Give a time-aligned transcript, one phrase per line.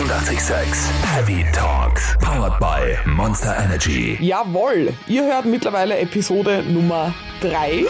[0.00, 2.16] 886 Heavy Talks.
[2.22, 4.16] Powered by Monster Energy.
[4.18, 7.84] Jawohl, ihr hört mittlerweile Episode Nummer 3.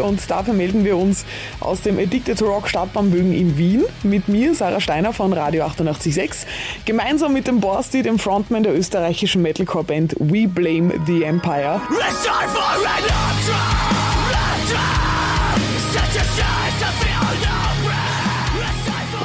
[0.00, 1.24] Und dafür melden wir uns
[1.58, 6.46] aus dem Addicted to Rock Stadtbahnbögen in Wien mit mir, Sarah Steiner von Radio 886,
[6.84, 11.80] gemeinsam mit dem Borsti, dem Frontman der österreichischen Metalcore-Band We Blame the Empire.
[11.90, 13.99] It's time for an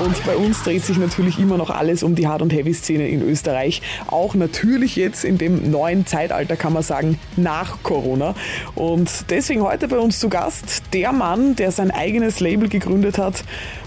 [0.05, 3.23] Und bei uns dreht sich natürlich immer noch alles um die Hard- und Heavy-Szene in
[3.23, 3.81] Österreich.
[4.05, 8.35] Auch natürlich jetzt in dem neuen Zeitalter, kann man sagen, nach Corona.
[8.75, 13.43] Und deswegen heute bei uns zu Gast der Mann, der sein eigenes Label gegründet hat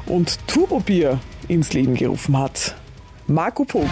[0.07, 2.75] und Turbo Bier ins Leben gerufen hat.
[3.29, 3.87] Marco Pogo.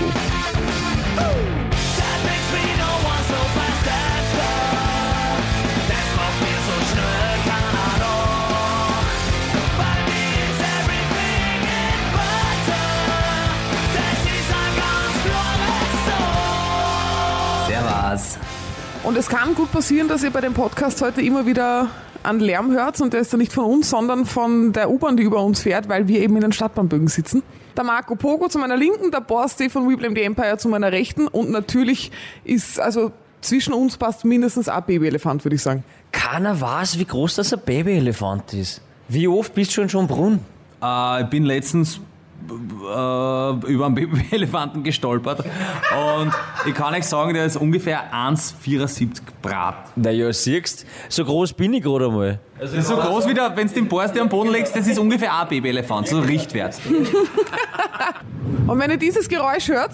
[19.06, 21.90] Und es kann gut passieren, dass ihr bei dem Podcast heute immer wieder
[22.24, 25.22] an Lärm hört und der ist dann nicht von uns, sondern von der U-Bahn, die
[25.22, 27.44] über uns fährt, weil wir eben in den Stadtbahnbögen sitzen.
[27.76, 30.90] Der Marco Pogo zu meiner Linken, der Borsti von We Blame the Empire zu meiner
[30.90, 32.10] Rechten und natürlich
[32.42, 33.12] ist, also
[33.42, 35.84] zwischen uns passt mindestens ein Babyelefant, würde ich sagen.
[36.10, 38.80] Keiner weiß, wie groß das ein Babyelefant ist.
[39.06, 40.40] Wie oft bist du schon schon Brunnen?
[40.82, 42.00] Äh, ich bin letztens
[42.48, 46.32] über einen Babyelefanten gestolpert und
[46.66, 49.96] ich kann euch sagen, der ist ungefähr 1,74 Brat.
[49.96, 52.38] Naja, siehst so groß bin ich gerade mal.
[52.58, 54.98] Das ist so groß wie der, wenn du den Borst am Boden legst, das ist
[54.98, 56.78] ungefähr ein Babyelefant, so Richtwert.
[58.66, 59.92] Und wenn ihr dieses Geräusch hört,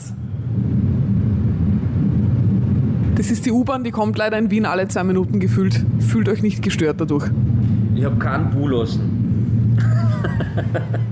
[3.14, 5.84] das ist die U-Bahn, die kommt leider in Wien alle zwei Minuten gefühlt.
[6.00, 7.30] Fühlt euch nicht gestört dadurch.
[7.94, 9.76] Ich hab keinen Bulassen.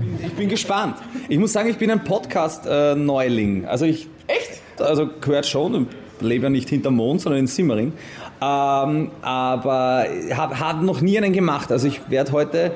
[0.41, 0.95] bin gespannt.
[1.29, 3.67] Ich muss sagen, ich bin ein Podcast-Neuling.
[3.67, 4.07] also ich.
[4.25, 4.61] Echt?
[4.81, 5.87] Also gehört schon, und
[6.19, 7.93] lebe ja nicht hinterm Mond, sondern in Simmering.
[8.41, 11.71] Ähm, aber habe hab noch nie einen gemacht.
[11.71, 12.71] Also ich werde heute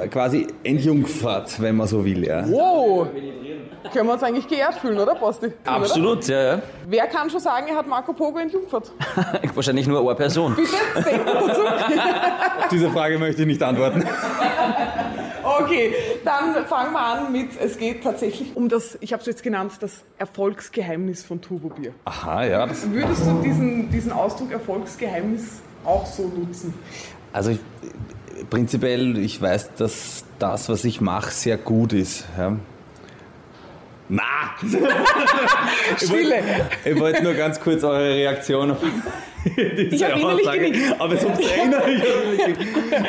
[0.00, 2.26] äh, quasi entjungfert, wenn man so will.
[2.26, 2.44] Ja.
[2.50, 3.06] Wow!
[3.92, 5.46] Können wir uns eigentlich geehrt fühlen, oder, Basti?
[5.46, 5.54] Oder?
[5.64, 6.62] Absolut, ja, ja.
[6.88, 8.90] Wer kann schon sagen, er hat Marco Pogo entjungfert?
[9.54, 10.56] Wahrscheinlich nur eine Person.
[10.56, 10.70] Bitte,
[11.24, 11.60] dazu.
[11.60, 14.04] Auf diese Frage möchte ich nicht antworten.
[15.46, 19.42] Okay, dann fangen wir an mit, es geht tatsächlich um das, ich habe es jetzt
[19.42, 21.92] genannt, das Erfolgsgeheimnis von Turbo Bier.
[22.04, 22.68] Aha, ja.
[22.68, 26.74] Würdest du diesen, diesen Ausdruck Erfolgsgeheimnis auch so nutzen?
[27.36, 27.60] also ich,
[28.48, 32.24] prinzipiell, ich weiß, dass das, was ich mache, sehr gut ist.
[32.38, 32.56] Ja.
[34.08, 34.22] Na!
[35.96, 36.42] Stille.
[36.84, 38.78] Ich wollte nur ganz kurz eure Reaktion auf
[39.56, 41.00] diese Ich genickt.
[41.00, 42.56] Aber sonst innerlich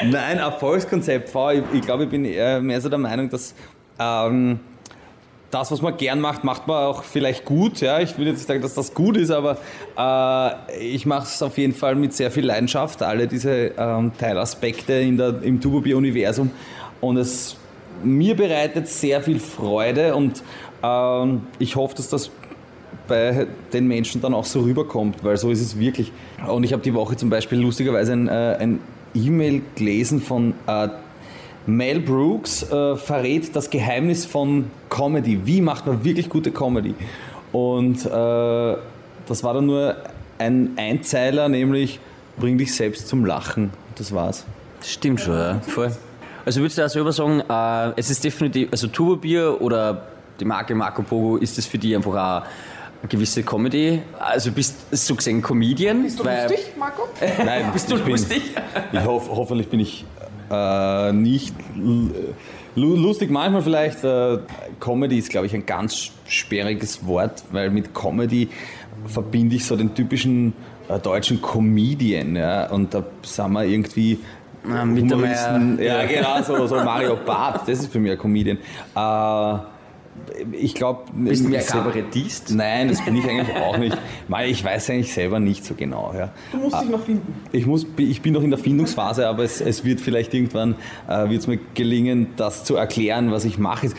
[0.10, 3.54] Nein, Erfolgskonzept ich, ich glaube, ich bin mehr so der Meinung, dass
[4.00, 4.60] ähm,
[5.52, 7.80] das, was man gern macht, macht man auch vielleicht gut.
[7.80, 8.00] Ja?
[8.00, 9.58] Ich will jetzt nicht sagen, dass das gut ist, aber
[9.98, 14.94] äh, ich mache es auf jeden Fall mit sehr viel Leidenschaft, alle diese ähm, Teilaspekte
[14.94, 16.52] in der, im Tubobier-Universum.
[17.00, 17.58] Und es
[18.04, 20.44] mir bereitet sehr viel Freude und
[20.84, 22.32] ähm, ich hoffe, dass das
[23.08, 26.12] bei den Menschen dann auch so rüberkommt, weil so ist es wirklich.
[26.48, 28.80] Und ich habe die Woche zum Beispiel lustigerweise ein, äh, ein
[29.14, 30.90] E-Mail gelesen von äh,
[31.66, 35.46] Mel Brooks, äh, verrät das Geheimnis von Comedy.
[35.46, 36.96] Wie macht man wirklich gute Comedy?
[37.52, 39.96] Und äh, das war dann nur
[40.38, 42.00] ein Einzeiler, nämlich
[42.38, 43.72] bring dich selbst zum Lachen.
[43.96, 44.46] Das war's.
[44.84, 45.60] Stimmt schon, ja.
[45.62, 45.92] Voll.
[46.46, 50.04] Also würdest du auch selber sagen, äh, es ist definitiv, also Turbobier oder
[50.40, 52.48] die Marke Marco Pogo, ist das für dich einfach auch
[53.02, 54.02] eine gewisse Comedy?
[54.20, 56.04] Also bist du so gesehen Comedian?
[56.04, 57.04] Bist du lustig, Marco?
[57.46, 58.42] Nein, Bist du ich bin- lustig?
[58.92, 60.06] Ich hoffe, hoffentlich bin ich
[60.50, 62.12] äh, nicht lu-
[62.76, 63.30] lustig.
[63.30, 64.04] Manchmal vielleicht.
[64.04, 64.40] Äh,
[64.80, 68.50] Comedy ist, glaube ich, ein ganz sperriges Wort, weil mit Comedy
[69.06, 70.54] verbinde ich so den typischen
[70.88, 72.36] äh, deutschen Comedian.
[72.36, 72.70] Ja?
[72.70, 74.20] Und da sind wir irgendwie.
[74.64, 75.54] Mittermeier.
[75.54, 75.80] Humoristen.
[75.82, 78.58] Ja, genau, so, so Mario Barth, das ist für mich ein Comedian.
[78.96, 79.58] Äh,
[80.52, 81.04] ich glaube.
[81.14, 82.54] Bist du mehr Kabarettist?
[82.54, 83.98] Nein, das bin ich eigentlich auch nicht.
[84.28, 86.14] Weil ich weiß eigentlich selber nicht so genau.
[86.18, 86.32] Ja.
[86.52, 87.34] Du musst dich noch finden.
[87.52, 90.76] Ich, muss, ich bin noch in der Findungsphase, aber es, es wird vielleicht irgendwann
[91.08, 93.90] äh, wird's mir gelingen, das zu erklären, was ich mache.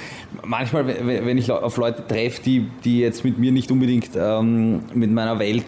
[0.44, 5.10] Manchmal, wenn ich auf Leute treffe, die, die jetzt mit mir nicht unbedingt ähm, mit
[5.10, 5.64] meiner Welt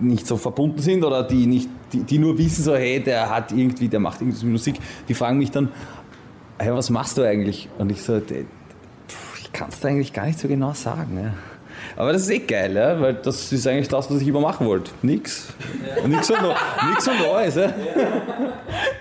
[0.00, 3.52] nicht so verbunden sind oder die, nicht, die, die nur wissen, so, hey, der hat
[3.52, 4.76] irgendwie, der macht irgendwie so Musik,
[5.08, 5.70] die fragen mich dann,
[6.58, 7.68] hey, was machst du eigentlich?
[7.78, 8.20] Und ich so,
[9.58, 11.18] "Der- pff, ich kann es dir eigentlich gar nicht so genau sagen.
[11.22, 11.32] Ja.
[11.96, 14.66] Aber das ist eh geil, ja, weil das ist eigentlich das, was ich immer machen
[14.66, 14.90] wollte.
[15.02, 15.48] Nix.
[16.06, 16.38] Nix und,
[16.90, 17.54] nix und Neues.
[17.54, 17.72] Ja.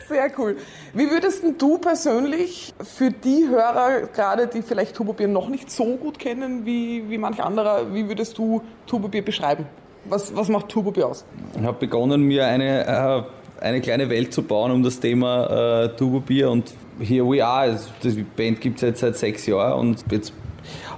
[0.07, 0.57] Sehr cool.
[0.93, 5.95] Wie würdest denn du persönlich für die Hörer, gerade die vielleicht Turbobier noch nicht so
[5.95, 9.65] gut kennen wie, wie manch anderer, wie würdest du Turbobier beschreiben?
[10.05, 11.25] Was, was macht Turbobier aus?
[11.57, 12.85] Ich habe begonnen, mir eine,
[13.59, 17.71] äh, eine kleine Welt zu bauen um das Thema äh, Turbobier und here we are.
[17.71, 20.33] Also, Die Band gibt es jetzt seit sechs Jahren und jetzt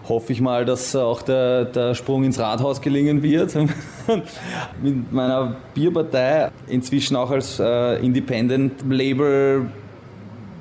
[0.09, 3.55] hoffe ich mal, dass auch der, der Sprung ins Rathaus gelingen wird.
[4.81, 9.69] Mit meiner Bierpartei, inzwischen auch als äh, Independent Label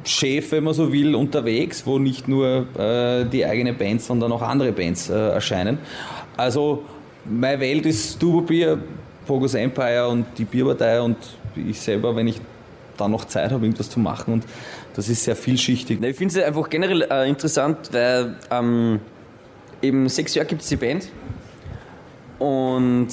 [0.04, 4.42] Chef, wenn man so will, unterwegs, wo nicht nur äh, die eigene Band, sondern auch
[4.42, 5.78] andere Bands äh, erscheinen.
[6.36, 6.84] Also
[7.24, 8.78] meine Welt ist Turbobier,
[9.26, 11.16] Pogos Empire und die Bierpartei und
[11.56, 12.40] ich selber, wenn ich
[12.96, 14.44] dann noch Zeit habe, irgendwas zu machen und
[14.94, 16.02] das ist sehr vielschichtig.
[16.02, 19.00] Ich finde es einfach generell äh, interessant, weil ähm,
[19.86, 21.08] eben sechs Jahre gibt es die Band
[22.38, 23.08] und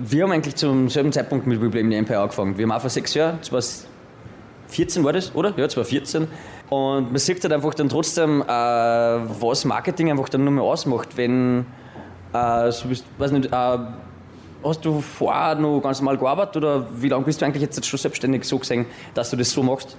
[0.00, 2.56] wir haben eigentlich zum selben Zeitpunkt mit We Blame the Empire angefangen.
[2.56, 5.50] Wir haben auch vor sechs Jahren, 2014 war das, oder?
[5.56, 6.28] Ja, 2014.
[6.70, 11.16] Und man sieht halt einfach dann trotzdem, äh, was Marketing einfach dann nur mehr ausmacht,
[11.16, 11.66] wenn,
[12.32, 13.78] äh, so bist, weiß nicht, äh,
[14.64, 17.98] hast du vorher noch ganz normal gearbeitet oder wie lange bist du eigentlich jetzt schon
[17.98, 19.96] selbstständig so gesehen, dass du das so machst?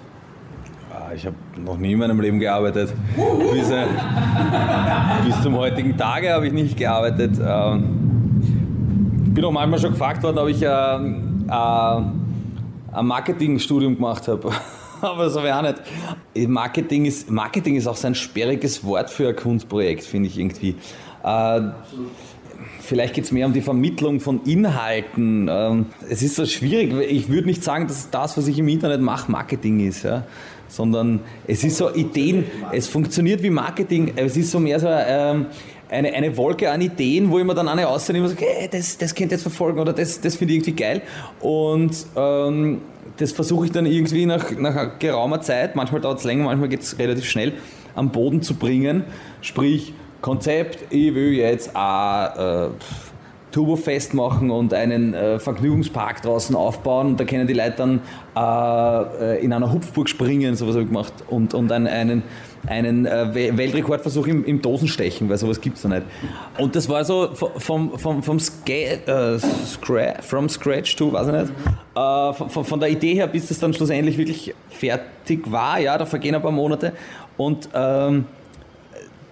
[1.00, 2.94] Ah, Ich habe noch nie in meinem Leben gearbeitet.
[3.54, 3.86] Bis, äh,
[5.26, 7.40] bis zum heutigen Tage habe ich nicht gearbeitet.
[7.46, 8.42] Ähm,
[9.28, 12.02] Ich bin auch manchmal schon gefragt worden, ob ich äh, äh,
[12.92, 14.50] ein Marketingstudium gemacht habe.
[15.02, 15.62] Aber so wäre
[16.36, 16.50] nicht.
[16.50, 20.76] Marketing ist, Marketing ist auch so ein sperriges Wort für ein Kunstprojekt, finde ich irgendwie.
[21.24, 21.62] Äh,
[22.82, 25.48] Vielleicht geht es mehr um die Vermittlung von Inhalten.
[25.50, 26.92] Ähm, Es ist so schwierig.
[27.12, 30.04] Ich würde nicht sagen, dass das, was ich im Internet mache, Marketing ist.
[30.04, 30.24] Ja?
[30.70, 32.46] Sondern es ist so Ideen.
[32.72, 34.14] Es funktioniert wie Marketing.
[34.16, 35.48] Es ist so mehr so ähm,
[35.90, 38.98] eine, eine Wolke an Ideen, wo ich mir dann eine ausnehme und sage, hey, das,
[38.98, 41.02] das könnt ihr jetzt verfolgen oder das, das finde ich irgendwie geil.
[41.40, 42.82] Und ähm,
[43.18, 46.82] das versuche ich dann irgendwie nach, nach geraumer Zeit, manchmal dauert es länger, manchmal geht
[46.82, 47.54] es relativ schnell,
[47.96, 49.04] am Boden zu bringen.
[49.42, 52.70] Sprich, Konzept, ich will jetzt ein äh,
[53.52, 57.08] Turbofest machen und einen äh, Vergnügungspark draußen aufbauen.
[57.08, 58.02] Und da können die Leute dann
[58.36, 61.14] äh, äh, in einer Hupfburg springen, sowas habe ich gemacht.
[61.28, 62.24] Und, und einen, einen,
[62.68, 66.04] einen äh, We- Weltrekordversuch im, im Dosenstechen, weil sowas gibt es noch nicht.
[66.58, 71.34] Und das war so vom, vom, vom Ska äh, Scra from Scratch to, weiß ich
[71.34, 71.52] nicht,
[71.96, 75.80] äh, von, von- von der Idee her, bis das dann schlussendlich wirklich fertig war.
[75.80, 76.94] Ja, da vergehen ein paar Monate.
[77.38, 78.26] Und ähm,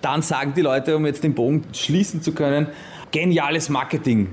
[0.02, 2.68] dann sagen die Leute, um jetzt den Bogen schließen zu können,
[3.12, 4.28] geniales Marketing.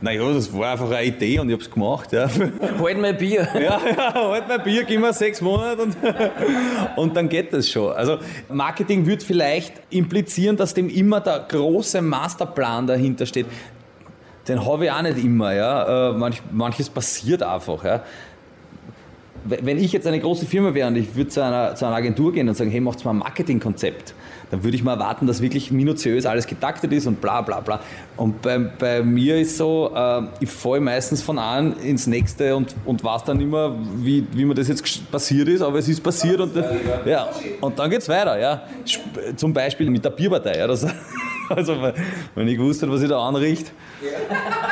[0.00, 2.12] Naja, das war einfach eine Idee und ich habe es gemacht.
[2.12, 2.28] Ja.
[2.80, 3.48] Halt mein Bier.
[3.54, 5.96] Ja, ja, halt mein Bier, gib mir sechs Monate und,
[6.96, 7.92] und dann geht das schon.
[7.92, 8.18] Also
[8.50, 13.46] Marketing wird vielleicht implizieren, dass dem immer der große Masterplan dahinter steht.
[14.48, 15.54] Den habe ich auch nicht immer.
[15.54, 16.10] Ja.
[16.10, 17.84] Äh, Manch, manches passiert einfach.
[17.84, 18.02] Ja.
[19.44, 22.32] Wenn ich jetzt eine große Firma wäre und ich würde zu einer, zu einer Agentur
[22.32, 24.14] gehen und sagen, hey, macht mal ein Marketingkonzept,
[24.54, 27.80] dann würde ich mal erwarten, dass wirklich minutiös alles getaktet ist und bla bla bla.
[28.16, 32.72] Und bei, bei mir ist so, äh, ich falle meistens von einem ins nächste und,
[32.84, 36.38] und weiß dann immer, wie, wie mir das jetzt passiert ist, aber es ist passiert
[36.40, 36.54] und,
[37.04, 37.28] ja,
[37.60, 38.38] und dann geht es weiter.
[38.38, 38.62] Ja.
[39.34, 40.56] Zum Beispiel mit der Bierpartei.
[40.56, 40.86] Ja, das,
[41.48, 41.76] also,
[42.36, 43.72] wenn ich gewusst hätte, was ich da anrichte,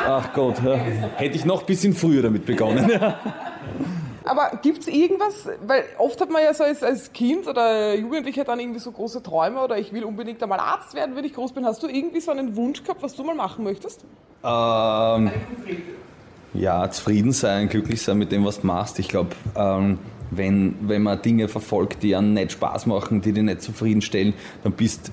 [0.07, 0.77] ach Gott, ja,
[1.17, 2.89] hätte ich noch ein bisschen früher damit begonnen.
[4.25, 8.45] Aber gibt es irgendwas, weil oft hat man ja so als, als Kind oder Jugendlicher
[8.45, 11.53] dann irgendwie so große Träume oder ich will unbedingt einmal Arzt werden, wenn ich groß
[11.53, 11.65] bin.
[11.65, 14.05] Hast du irgendwie so einen Wunsch gehabt, was du mal machen möchtest?
[14.45, 15.31] Ähm,
[16.55, 18.99] ja, zufrieden sein, glücklich sein mit dem, was du machst.
[18.99, 19.99] Ich glaube, ähm,
[20.31, 24.73] wenn, wenn man Dinge verfolgt, die einem nicht Spaß machen, die dich nicht zufriedenstellen, dann
[24.73, 25.13] bist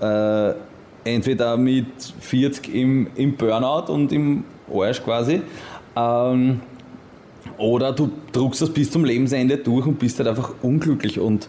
[0.00, 0.54] äh,
[1.04, 1.86] entweder mit
[2.20, 5.42] 40 im, im Burnout und im Arsch quasi.
[5.96, 6.60] Ähm,
[7.60, 11.20] oder du druckst das bis zum Lebensende durch und bist halt einfach unglücklich.
[11.20, 11.48] Und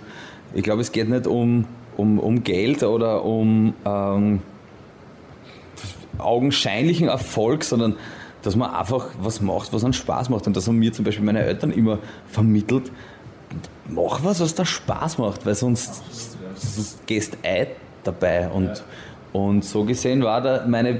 [0.53, 1.65] ich glaube, es geht nicht um,
[1.95, 4.41] um, um Geld oder um ähm,
[6.17, 7.95] augenscheinlichen Erfolg, sondern
[8.41, 10.47] dass man einfach was macht, was einen Spaß macht.
[10.47, 12.91] Und das haben mir zum Beispiel meine Eltern immer vermittelt.
[13.87, 16.03] Mach was, was dir Spaß macht, weil sonst,
[16.55, 17.67] sonst gehst ei
[18.03, 18.49] dabei.
[18.49, 18.83] Und,
[19.31, 20.99] und so gesehen war da meine,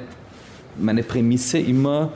[0.78, 2.14] meine Prämisse immer,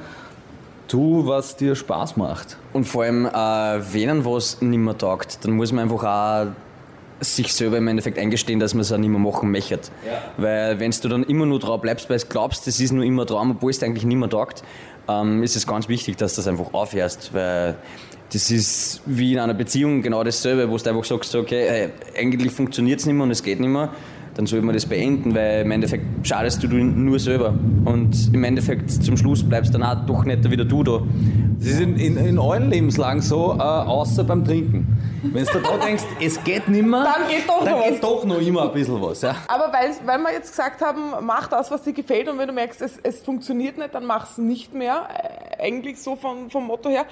[0.88, 2.58] tu, was dir Spaß macht.
[2.74, 6.48] Und vor allem, äh, wenn einem was nicht mehr taugt, dann muss man einfach auch
[7.22, 9.80] sich selber im Endeffekt eingestehen, dass man es auch nicht mehr machen möchte.
[10.38, 13.26] Weil wenn du dann immer nur drauf bleibst, weil du glaubst, das ist nur immer
[13.26, 14.64] Traum, obwohl es eigentlich nicht mehr taugt,
[15.08, 17.34] ähm, ist es ganz wichtig, dass du das einfach aufhörst.
[17.34, 17.76] Weil
[18.34, 22.52] das ist wie in einer Beziehung genau dasselbe, wo du einfach sagst, okay, hey, eigentlich
[22.52, 23.90] funktioniert es nicht mehr und es geht nicht mehr.
[24.36, 27.54] Dann soll man das beenden, weil im Endeffekt schadest du nur selber.
[27.86, 31.02] Und im Endeffekt zum Schluss bleibst dann auch doch nicht wieder du da.
[31.58, 34.98] Das ist in, in, in allen Lebenslagen so, äh, außer beim Trinken.
[35.24, 38.02] Wenn du da denkst, es geht nimmer, Dann geht doch dann noch geht was.
[38.02, 39.22] doch noch immer ein bisschen was.
[39.22, 39.36] Ja.
[39.48, 42.54] Aber weil, weil wir jetzt gesagt haben, mach das, was dir gefällt und wenn du
[42.54, 45.08] merkst, es, es funktioniert nicht, dann mach es nicht mehr.
[45.60, 47.06] Äh, Eigentlich so vom, vom Motto her.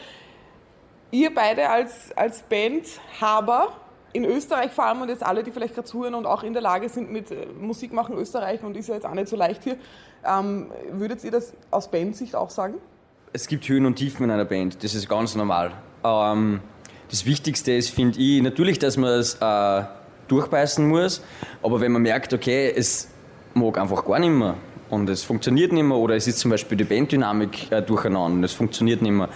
[1.11, 3.69] Ihr beide als, als Bandhaber
[4.13, 6.61] in Österreich vor allem und jetzt alle, die vielleicht gerade zuhören und auch in der
[6.61, 9.63] Lage sind mit äh, Musik machen Österreich und ist ja jetzt auch nicht so leicht
[9.63, 9.77] hier,
[10.25, 12.75] ähm, würdet ihr das aus Bandsicht auch sagen?
[13.33, 15.71] es gibt Höhen und Tiefen in einer Band, das ist ganz normal.
[16.03, 16.61] Ähm,
[17.09, 19.83] das Wichtigste ist, finde ich, natürlich, dass man es äh,
[20.27, 21.21] durchbeißen muss,
[21.63, 23.09] aber wenn man merkt, okay, es
[23.55, 24.55] mag einfach gar nicht mehr
[24.89, 28.43] und es funktioniert nicht mehr oder es ist zum Beispiel die Banddynamik äh, durcheinander und
[28.43, 29.29] es funktioniert nicht mehr,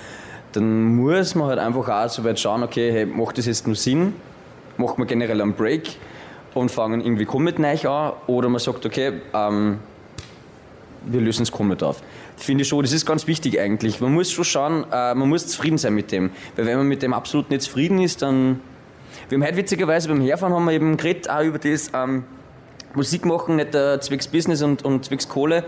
[0.53, 3.75] dann muss man halt einfach auch so weit schauen, okay, hey, macht das jetzt nur
[3.75, 4.13] Sinn?
[4.77, 5.98] Macht man generell einen Break
[6.53, 9.79] und fangen irgendwie komplett neu an oder man sagt, okay, ähm,
[11.05, 12.01] wir lösen es komplett auf.
[12.38, 14.01] Ich finde schon, das ist ganz wichtig eigentlich.
[14.01, 16.31] Man muss schon schauen, äh, man muss zufrieden sein mit dem.
[16.55, 18.60] Weil wenn man mit dem absolut nicht zufrieden ist, dann...
[19.29, 22.24] Wir haben heute witzigerweise beim Herfahren haben wir eben geredet auch über das, ähm,
[22.93, 25.63] Musik machen, nicht äh, zwecks Business und, und zwecks Kohle.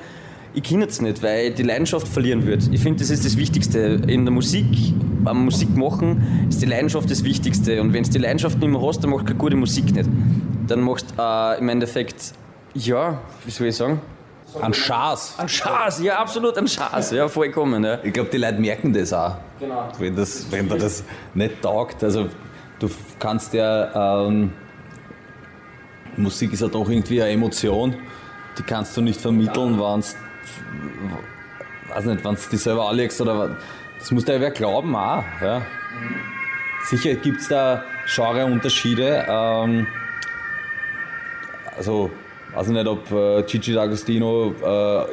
[0.54, 2.66] Ich kann es nicht, weil ich die Leidenschaft verlieren würde.
[2.72, 4.02] Ich finde, das ist das Wichtigste.
[4.08, 4.66] In der Musik,
[5.24, 7.80] beim Musik machen, ist die Leidenschaft das Wichtigste.
[7.82, 10.10] Und wenn du die Leidenschaft nicht mehr hast, dann machst du keine gute Musik nicht.
[10.68, 12.34] Dann machst du äh, im Endeffekt,
[12.74, 14.02] ja, wie soll ich sagen?
[14.60, 15.36] An Schaß.
[15.38, 17.84] Ein Schaß, ja, absolut ein Schaß, ja, vollkommen.
[17.84, 18.00] Ja.
[18.04, 19.36] Ich glaube, die Leute merken das auch.
[19.60, 19.90] Genau.
[20.00, 21.04] Wenn, das, wenn dir das
[21.36, 22.04] nicht taugt.
[22.04, 22.28] Also,
[22.80, 22.90] du
[23.20, 24.26] kannst ja.
[24.26, 24.52] Ähm,
[26.18, 27.96] Musik ist ja doch irgendwie eine Emotion.
[28.58, 30.16] Die kannst du nicht vermitteln, wenn es.
[31.90, 33.38] Weiß nicht, wenn es dich selber anlegst oder.
[33.38, 33.52] was.
[34.00, 35.24] Das muss dir ja wer glauben auch.
[35.42, 35.62] Ja.
[36.86, 37.84] Sicher gibt es da
[38.16, 39.26] Genreunterschiede.
[39.28, 39.88] Ähm,
[41.76, 42.10] also,
[42.54, 44.54] weiß ich nicht, ob äh, Gigi D'Agostino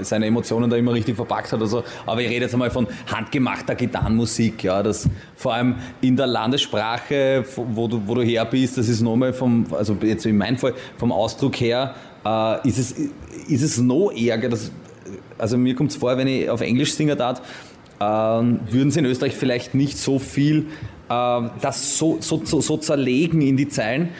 [0.01, 2.71] äh, seine Emotionen da immer richtig verpackt hat oder so, aber ich rede jetzt einmal
[2.71, 8.45] von handgemachter Gitarrenmusik, ja, das vor allem in der Landessprache, wo du, wo du her
[8.45, 12.79] bist, das ist nochmal vom, also jetzt in meinem Fall, vom Ausdruck her, äh, ist,
[12.79, 12.93] es,
[13.49, 14.71] ist es noch ärger, das,
[15.39, 17.41] also mir kommt es vor, wenn ich auf Englisch singe darf,
[18.01, 20.67] ähm, würden sie in Österreich vielleicht nicht so viel
[21.09, 24.11] ähm, das so, so, so, so zerlegen in die Zeilen.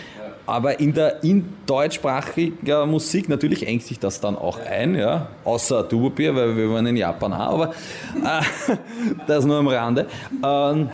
[0.49, 5.89] Aber in der in deutschsprachiger Musik, natürlich engt sich das dann auch ein, ja, außer
[5.89, 7.75] Tubobier, weil wir waren in Japan auch, aber
[8.15, 8.77] äh,
[9.27, 10.07] das nur am Rande.
[10.45, 10.89] Ähm,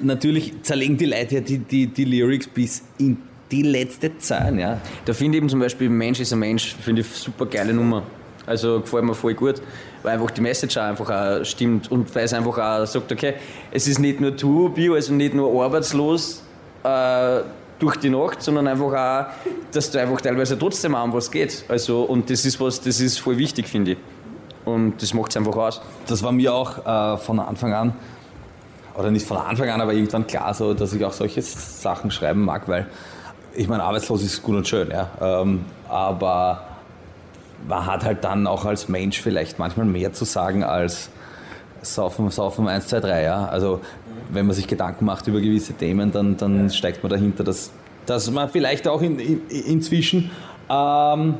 [0.00, 3.18] natürlich zerlegen die Leute ja die, die, die Lyrics bis in
[3.52, 4.80] die letzte Zeile, ja.
[5.04, 8.02] Da finde ich eben zum Beispiel Mensch ist ein Mensch, finde ich super geile Nummer.
[8.46, 9.60] Also gefällt mir voll gut,
[10.02, 13.34] weil einfach die Message auch einfach auch stimmt und weil es einfach auch sagt, okay,
[13.72, 16.42] es ist nicht nur du, Bio, also nicht nur arbeitslos
[16.84, 17.40] äh,
[17.78, 21.64] durch die Nacht, sondern einfach auch, dass du einfach teilweise trotzdem an was geht.
[21.68, 23.98] Also, und das ist was, das ist voll wichtig, finde ich.
[24.64, 25.82] Und das macht es einfach aus.
[26.06, 27.94] Das war mir auch äh, von Anfang an,
[28.96, 32.44] oder nicht von Anfang an, aber irgendwann klar so, dass ich auch solche Sachen schreiben
[32.44, 32.86] mag, weil
[33.54, 35.10] ich meine, arbeitslos ist gut und schön, ja.
[35.20, 36.75] Ähm, aber
[37.68, 41.10] hat halt dann auch als Mensch vielleicht manchmal mehr zu sagen als
[41.82, 43.46] Saufen, Saufen 1, 2, 3, ja.
[43.46, 43.80] Also
[44.30, 47.70] wenn man sich Gedanken macht über gewisse Themen, dann, dann steigt man dahinter, dass,
[48.06, 50.30] dass man vielleicht auch in, in, inzwischen
[50.68, 51.34] ähm,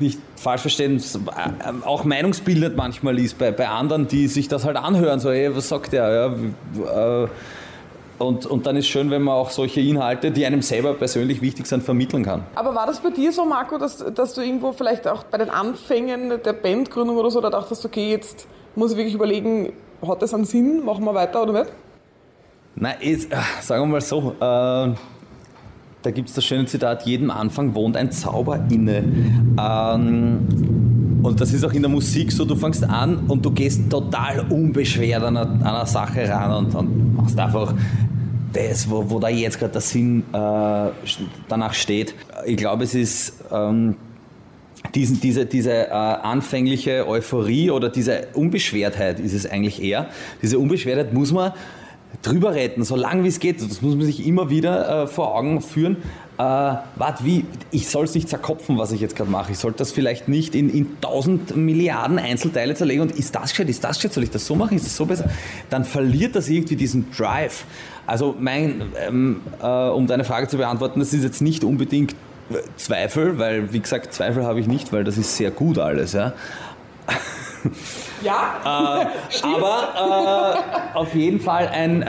[0.00, 4.76] nicht falsch verstehen, äh, auch meinungsbildend manchmal ist bei, bei anderen, die sich das halt
[4.76, 6.10] anhören, so, ey, was sagt der?
[6.76, 7.28] Ja, äh,
[8.18, 11.66] und, und dann ist schön, wenn man auch solche Inhalte, die einem selber persönlich wichtig
[11.66, 12.44] sind, vermitteln kann.
[12.54, 15.50] Aber war das bei dir so, Marco, dass, dass du irgendwo vielleicht auch bei den
[15.50, 19.72] Anfängen der Bandgründung oder so, da dachtest, okay, jetzt muss ich wirklich überlegen,
[20.06, 21.72] hat das einen Sinn, machen wir weiter oder nicht?
[22.74, 24.94] Nein, ist, äh, sagen wir mal so, äh,
[26.02, 29.04] da gibt es das schöne Zitat, jedem Anfang wohnt ein Zauber inne.
[29.58, 33.90] Ähm, und das ist auch in der Musik so, du fängst an und du gehst
[33.90, 37.74] total unbeschwert an eine, an eine Sache ran und, und machst einfach
[38.52, 40.90] das, wo, wo da jetzt gerade der Sinn äh,
[41.48, 42.14] danach steht.
[42.46, 43.34] Ich glaube, es ist...
[43.50, 43.96] Ähm,
[44.94, 50.08] diesen, diese, diese äh, anfängliche Euphorie oder diese Unbeschwertheit ist es eigentlich eher.
[50.40, 51.52] Diese Unbeschwertheit muss man
[52.22, 53.60] drüber retten, so lange wie es geht.
[53.60, 55.96] Das muss man sich immer wieder äh, vor Augen führen.
[56.38, 57.44] Äh, warte, wie?
[57.70, 59.52] Ich soll es nicht zerkopfen, was ich jetzt gerade mache.
[59.52, 63.68] Ich sollte das vielleicht nicht in, in tausend Milliarden Einzelteile zerlegen und ist das gescheit,
[63.68, 65.28] ist das gescheit, soll ich das so machen, ist das so besser?
[65.70, 67.64] Dann verliert das irgendwie diesen Drive.
[68.08, 72.14] Also mein, ähm, äh, um deine Frage zu beantworten, das ist jetzt nicht unbedingt
[72.76, 76.12] Zweifel, weil wie gesagt, Zweifel habe ich nicht, weil das ist sehr gut alles.
[76.12, 76.32] Ja.
[78.22, 78.96] Ja,
[79.42, 80.56] Aber
[80.94, 82.06] äh, auf jeden Fall ein, äh,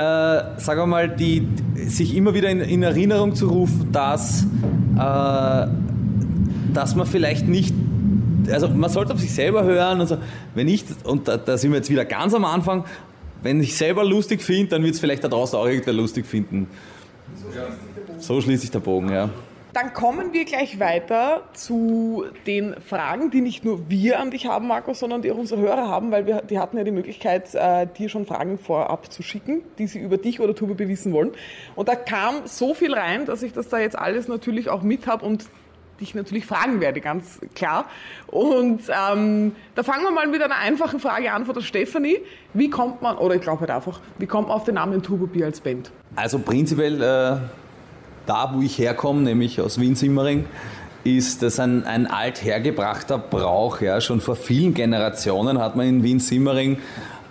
[0.59, 4.47] sagen wir mal, die, sich immer wieder in, in Erinnerung zu rufen, dass
[4.97, 5.67] äh,
[6.73, 7.73] dass man vielleicht nicht,
[8.51, 10.17] also man sollte auf sich selber hören und so.
[10.55, 12.85] Wenn ich, und da, da sind wir jetzt wieder ganz am Anfang,
[13.41, 16.67] wenn ich selber lustig finde, dann wird es vielleicht da draußen auch irgendwer lustig finden.
[18.19, 19.29] So schließt sich der Bogen, ja.
[19.71, 24.67] Dann kommen wir gleich weiter zu den Fragen, die nicht nur wir an dich haben,
[24.67, 27.85] Markus, sondern die auch unsere Hörer haben, weil wir, die hatten ja die Möglichkeit, äh,
[27.85, 31.31] dir schon Fragen vorab zu schicken, die sie über dich oder Turbo wissen wollen.
[31.75, 35.05] Und da kam so viel rein, dass ich das da jetzt alles natürlich auch mit
[35.05, 35.45] habe und
[35.99, 37.85] dich natürlich fragen werde, ganz klar.
[38.27, 42.17] Und ähm, da fangen wir mal mit einer einfachen Frage an von der Stefanie.
[42.53, 45.27] Wie kommt man, oder ich glaube halt einfach, wie kommt man auf den Namen Turbo
[45.27, 45.91] Bier als Band?
[46.15, 47.37] Also prinzipiell äh,
[48.25, 50.45] da, wo ich herkomme, nämlich aus Wien-Simmering,
[51.03, 53.81] ist das ein, ein althergebrachter Brauch.
[53.81, 54.01] Ja.
[54.01, 56.77] Schon vor vielen Generationen hat man in Wien-Simmering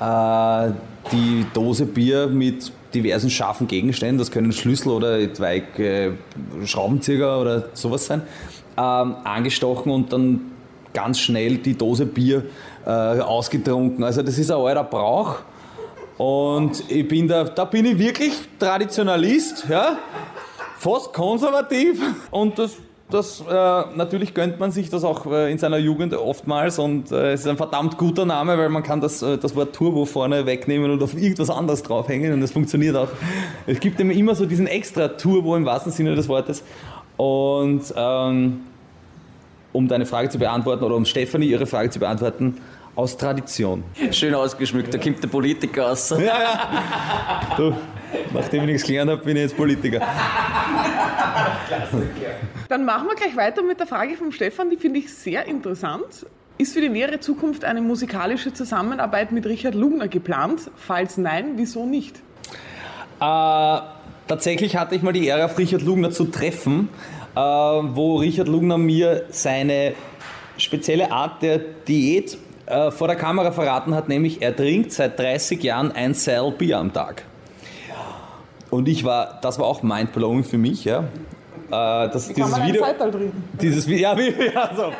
[0.01, 0.71] äh,
[1.13, 6.13] die Dose Bier mit diversen scharfen Gegenständen, das können Schlüssel oder etwaig äh,
[6.65, 8.23] Schraubenzieher oder sowas sein,
[8.77, 10.53] ähm, angestochen und dann
[10.93, 12.45] ganz schnell die Dose Bier
[12.87, 14.05] äh, ausgetrunken.
[14.05, 15.37] Also das ist ein alter Brauch.
[16.17, 19.99] Und ich bin da, da bin ich wirklich Traditionalist, ja,
[20.77, 22.03] fast konservativ.
[22.31, 22.77] Und das,
[23.11, 23.53] das äh,
[23.97, 26.79] natürlich gönnt man sich das auch äh, in seiner Jugend oftmals.
[26.79, 29.75] Und äh, es ist ein verdammt guter Name, weil man kann das, äh, das Wort
[29.75, 32.33] Turbo vorne wegnehmen und auf irgendwas anderes draufhängen.
[32.33, 33.09] Und das funktioniert auch.
[33.67, 36.63] Es gibt eben immer so diesen extra Turbo im wahrsten Sinne des Wortes.
[37.17, 38.61] Und ähm,
[39.73, 42.61] um deine Frage zu beantworten oder um Stefanie ihre Frage zu beantworten,
[42.95, 43.85] aus Tradition.
[44.11, 46.15] Schön ausgeschmückt, da kommt der Politiker raus.
[47.57, 47.73] Du,
[48.33, 50.01] nachdem ich nichts gelernt habe, bin ich jetzt Politiker.
[52.69, 56.27] Dann machen wir gleich weiter mit der Frage vom Stefan, die finde ich sehr interessant.
[56.59, 60.71] Ist für die nähere Zukunft eine musikalische Zusammenarbeit mit Richard Lugner geplant?
[60.77, 62.17] Falls nein, wieso nicht?
[63.21, 63.79] Äh,
[64.27, 66.89] tatsächlich hatte ich mal die Ehre, auf Richard Lugner zu treffen,
[67.37, 69.95] äh, wo Richard Lugner mir seine
[70.57, 72.37] spezielle Art der Diät
[72.67, 76.79] äh, vor der Kamera verraten hat, nämlich er trinkt seit 30 Jahren ein Cell Bier
[76.79, 77.25] am Tag.
[78.71, 81.01] Und ich war, das war auch mindblowing für mich, ja.
[81.01, 83.45] Äh, das, Kann dieses man ein Video, trinken?
[83.61, 84.93] dieses Video, ja, wie, ja, so.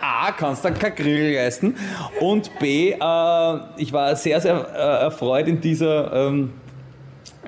[0.00, 1.76] A, kannst du kein Grill leisten
[2.20, 6.52] und B, äh, ich war sehr, sehr äh, erfreut in dieser ähm,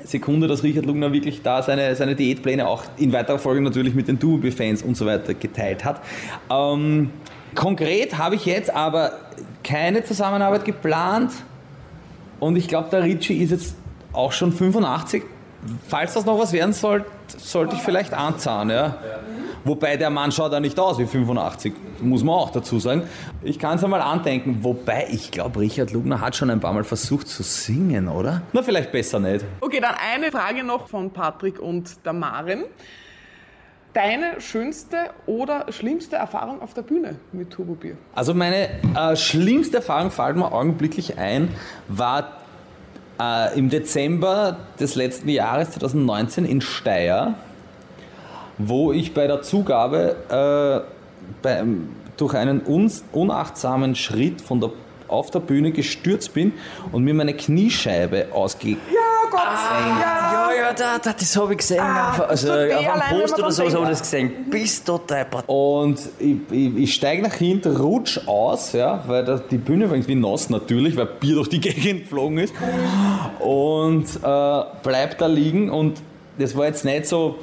[0.04, 4.06] Sekunde, dass Richard Lugner wirklich da seine, seine Diätpläne auch in weiterer Folge natürlich mit
[4.06, 6.00] den Duobier-Fans und so weiter geteilt hat.
[6.50, 7.10] Ähm,
[7.54, 9.12] konkret habe ich jetzt aber
[9.62, 11.32] keine Zusammenarbeit geplant
[12.38, 13.76] und ich glaube, der Ritchie ist jetzt
[14.12, 15.22] auch schon 85.
[15.88, 18.70] Falls das noch was werden soll, sollte ich vielleicht anzahlen.
[18.70, 18.98] Ja?
[19.64, 21.72] Wobei der Mann schaut ja nicht aus wie 85,
[22.02, 23.04] muss man auch dazu sagen.
[23.42, 26.84] Ich kann es einmal andenken, wobei ich glaube, Richard Lugner hat schon ein paar Mal
[26.84, 28.42] versucht zu singen, oder?
[28.52, 29.44] Na, vielleicht besser nicht.
[29.60, 32.64] Okay, dann eine Frage noch von Patrick und der Maren.
[33.94, 37.96] Deine schönste oder schlimmste Erfahrung auf der Bühne mit Turbo Bier?
[38.12, 41.48] Also meine äh, schlimmste Erfahrung, fällt mir augenblicklich ein,
[41.86, 42.43] war
[43.20, 47.34] äh, im Dezember des letzten Jahres, 2019, in Steyr,
[48.58, 50.90] wo ich bei der Zugabe äh,
[51.42, 51.64] bei,
[52.16, 52.60] durch einen
[53.12, 54.70] unachtsamen Schritt von der,
[55.08, 56.52] auf der Bühne gestürzt bin
[56.92, 58.70] und mir meine Kniescheibe ausge...
[58.70, 58.76] Ja,
[59.30, 59.40] Gott!
[59.42, 61.80] Ja, ja, da, da, das habe ich gesehen.
[61.80, 64.46] auf, also auf einem Post oder so habe ich das gesehen.
[64.50, 65.44] Bist du deppert.
[65.46, 69.96] Und ich, ich, ich steige nach hinten, rutsch aus, ja, weil da, die Bühne war
[69.96, 72.54] irgendwie nass natürlich, weil Bier durch die Gegend geflogen ist.
[73.40, 76.00] Und äh, bleib da liegen und
[76.38, 77.38] das war jetzt nicht so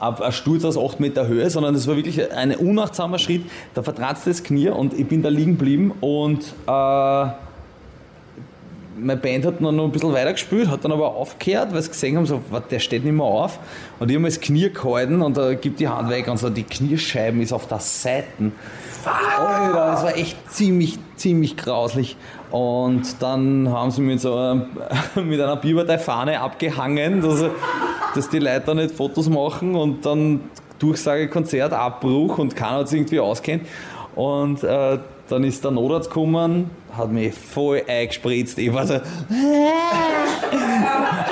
[0.00, 3.42] ein Sturz aus 8 Meter Höhe, sondern das war wirklich ein unachtsamer Schritt.
[3.74, 7.26] Da vertratzte das Knie und ich bin da liegen geblieben und äh,
[9.02, 11.90] meine Band hat dann noch ein bisschen weiter gespielt, hat dann aber aufgehört, weil sie
[11.90, 13.58] gesehen haben, so, "Wat, der steht nicht mehr auf.
[13.98, 16.50] Und ich habe mir das Knie gehalten und da gibt die Hand weg und so,
[16.50, 18.52] die Kniescheiben ist auf der Seite.
[19.04, 22.16] Alter, das war echt ziemlich, ziemlich grauslich.
[22.50, 24.66] Und dann haben sie mit so einem,
[25.28, 27.44] mit einer Bierpartei-Fahne abgehangen, dass,
[28.14, 30.40] dass die Leute da nicht Fotos machen und dann
[30.78, 33.66] Durchsage Konzert, Abbruch und keiner hat sich irgendwie auskennt.
[34.16, 38.58] Und äh, dann ist der Notarzt gekommen, hat mich voll eingespritzt.
[38.58, 38.94] Ich war so,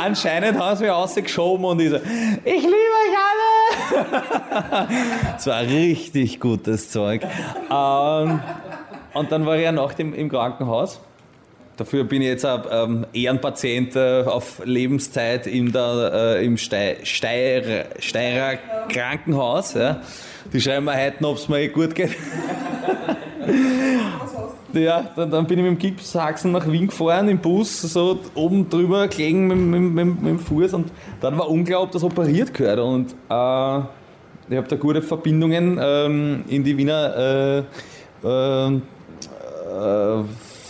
[0.04, 4.88] anscheinend haben sie mich rausgeschoben und ich so, ich liebe euch alle.
[5.36, 7.22] Es war richtig gutes Zeug.
[7.70, 8.40] Ähm,
[9.14, 11.00] und dann war ich ja nach dem im Krankenhaus.
[11.78, 16.96] Dafür bin ich jetzt ein ähm, Ehrenpatient äh, auf Lebenszeit in der, äh, im Stei
[17.04, 19.74] Steirer, Steirer Krankenhaus.
[19.74, 20.00] Ja.
[20.52, 22.10] Die schreiben mir heute noch, ob es mir eh gut geht.
[24.74, 28.68] Ja, dann, dann bin ich mit dem Gipshaxen nach Wien gefahren, im Bus, so oben
[28.68, 32.52] drüber gelegen mit, mit, mit, mit dem Fuß und dann war unklar, ob das operiert
[32.52, 32.78] gehört.
[32.78, 33.78] Und äh,
[34.50, 37.64] ich habe da gute Verbindungen ähm, in die Wiener
[38.22, 40.24] äh, äh, äh,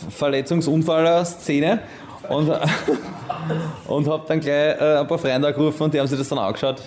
[0.08, 1.80] Verletzungsunfall-Szene
[2.28, 2.50] und,
[3.86, 6.38] und habe dann gleich äh, ein paar Freunde angerufen und die haben sich das dann
[6.38, 6.82] angeschaut.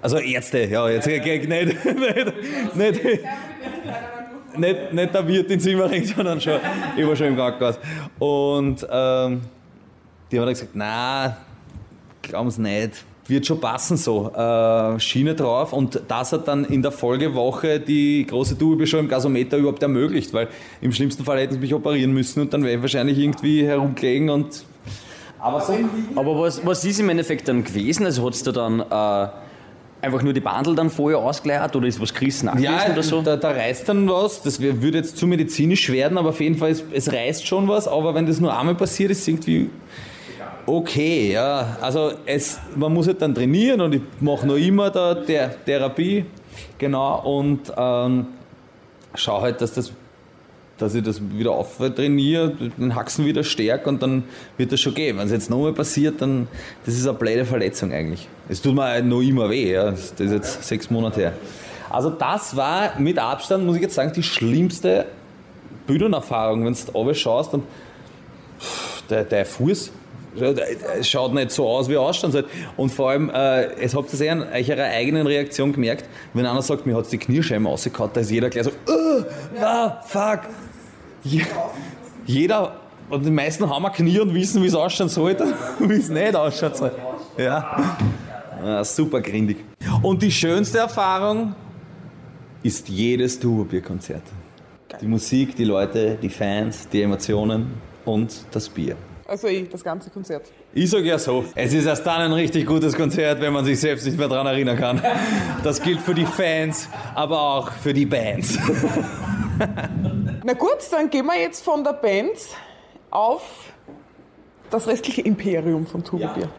[0.00, 1.48] Also Ärzte, ja, jetzt nicht, nicht,
[1.84, 3.00] nicht, nicht,
[4.56, 6.58] nicht, nicht der Wirt in Simmering, sondern schon,
[6.96, 7.78] ich war schon im Krankenhaus.
[8.18, 9.42] Und ähm,
[10.30, 11.36] die haben dann gesagt, na,
[12.32, 14.32] glauben Sie nicht, wird schon passen so.
[14.34, 19.58] Äh, Schiene drauf und das hat dann in der Folgewoche die große schon im Gasometer
[19.58, 20.48] überhaupt ermöglicht, weil
[20.80, 24.30] im schlimmsten Fall hätten sie mich operieren müssen und dann wäre ich wahrscheinlich irgendwie herumgelegen
[24.30, 24.64] und
[25.38, 25.76] aber so
[26.14, 28.06] Aber was, was ist im Endeffekt dann gewesen?
[28.06, 29.28] Also hat es da dann äh,
[30.06, 33.20] einfach nur die Bandel dann vorher ausgeleiert oder ist was gerissen Ja, oder so?
[33.20, 34.40] da, da reißt dann was.
[34.42, 37.88] Das würde jetzt zu medizinisch werden, aber auf jeden Fall, es, es reißt schon was.
[37.88, 39.68] Aber wenn das nur einmal passiert, ist es irgendwie
[40.66, 41.32] okay.
[41.32, 41.76] Ja.
[41.80, 46.24] Also es, man muss halt dann trainieren und ich mache noch immer da der Therapie.
[46.78, 47.20] Genau.
[47.38, 48.26] Und ähm,
[49.14, 49.92] schaue halt, dass das
[50.78, 54.24] dass ich das wieder auftrainiere, den Haxen wieder stärke und dann
[54.56, 55.16] wird das schon gehen.
[55.16, 56.48] Wenn es jetzt nochmal passiert, dann
[56.84, 58.28] das ist eine blöde Verletzung eigentlich.
[58.48, 59.90] Es tut mir halt noch immer weh, ja.
[59.90, 61.32] das ist jetzt sechs Monate her.
[61.88, 65.06] Also das war mit Abstand, muss ich jetzt sagen, die schlimmste
[65.86, 67.64] Bühnenerfahrung, wenn du da schaust und
[69.08, 69.92] der, der Fuß
[70.34, 72.44] der- der schaut nicht so aus, wie er ausschauen soll.
[72.76, 76.62] Und vor allem, äh, es habt ihr eh an eurer eigenen Reaktion gemerkt, wenn einer
[76.62, 79.24] sagt, mir hat die Kniescheiben rausgehauen, da ist jeder gleich so, uh,
[79.58, 80.40] na, fuck.
[81.24, 81.42] Je-
[82.26, 82.76] Jeder,
[83.10, 86.34] und die meisten haben ein Knie und wissen, wie es ausschauen sollte, wie es nicht
[86.36, 86.92] ausschaut soll.
[87.36, 87.94] Ja.
[88.64, 89.58] ja super grindig.
[90.02, 91.54] Und die schönste Erfahrung
[92.62, 94.22] ist jedes Turbobierkonzert.
[95.00, 97.72] Die Musik, die Leute, die Fans, die Emotionen
[98.04, 98.94] und das Bier.
[99.32, 100.52] Also eh, das ganze Konzert.
[100.74, 103.80] Ich sage ja so, es ist erst dann ein richtig gutes Konzert, wenn man sich
[103.80, 105.00] selbst nicht mehr daran erinnern kann.
[105.64, 108.58] Das gilt für die Fans, aber auch für die Bands.
[110.44, 112.36] Na gut, dann gehen wir jetzt von der Band
[113.10, 113.72] auf
[114.68, 116.50] das restliche Imperium von Tubebier.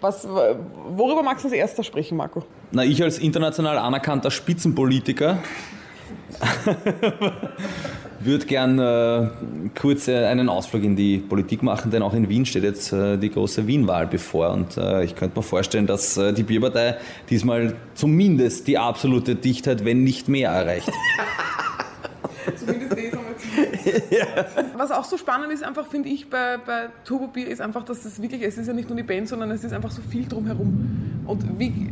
[0.00, 2.42] Was, worüber magst du als erster sprechen, Marco?
[2.72, 5.38] Na, ich als international anerkannter Spitzenpolitiker
[8.26, 9.28] würde gern äh,
[9.78, 13.16] kurz äh, einen Ausflug in die Politik machen, denn auch in Wien steht jetzt äh,
[13.16, 14.50] die große Wien-Wahl bevor.
[14.50, 16.96] Und äh, ich könnte mir vorstellen, dass äh, die Bierpartei
[17.30, 20.90] diesmal zumindest die absolute Dichtheit, wenn nicht mehr, erreicht.
[22.56, 22.96] Zumindest das
[24.76, 28.02] Was auch so spannend ist, einfach finde ich bei, bei Turbo Bier, ist einfach, dass
[28.02, 30.26] das wirklich, es ist ja nicht nur die Band, sondern es ist einfach so viel
[30.26, 31.22] drumherum.
[31.26, 31.90] Und wie,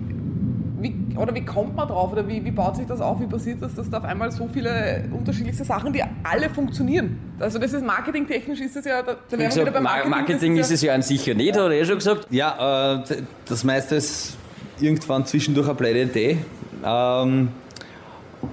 [0.84, 3.62] wie, oder wie kommt man drauf oder wie, wie baut sich das auf, wie passiert
[3.62, 7.18] das, dass da auf einmal so viele unterschiedlichste Sachen, die alle funktionieren.
[7.40, 10.34] Also das ist marketingtechnisch ist es ja, da, da gesagt, wieder beim Marketing, Marketing.
[10.34, 12.26] Marketing ist es ja an sich ja nicht, hat er eh schon gesagt.
[12.30, 14.36] Ja, äh, das meiste ist
[14.78, 16.38] irgendwann zwischendurch eine blöde Idee.
[16.84, 17.48] Ähm,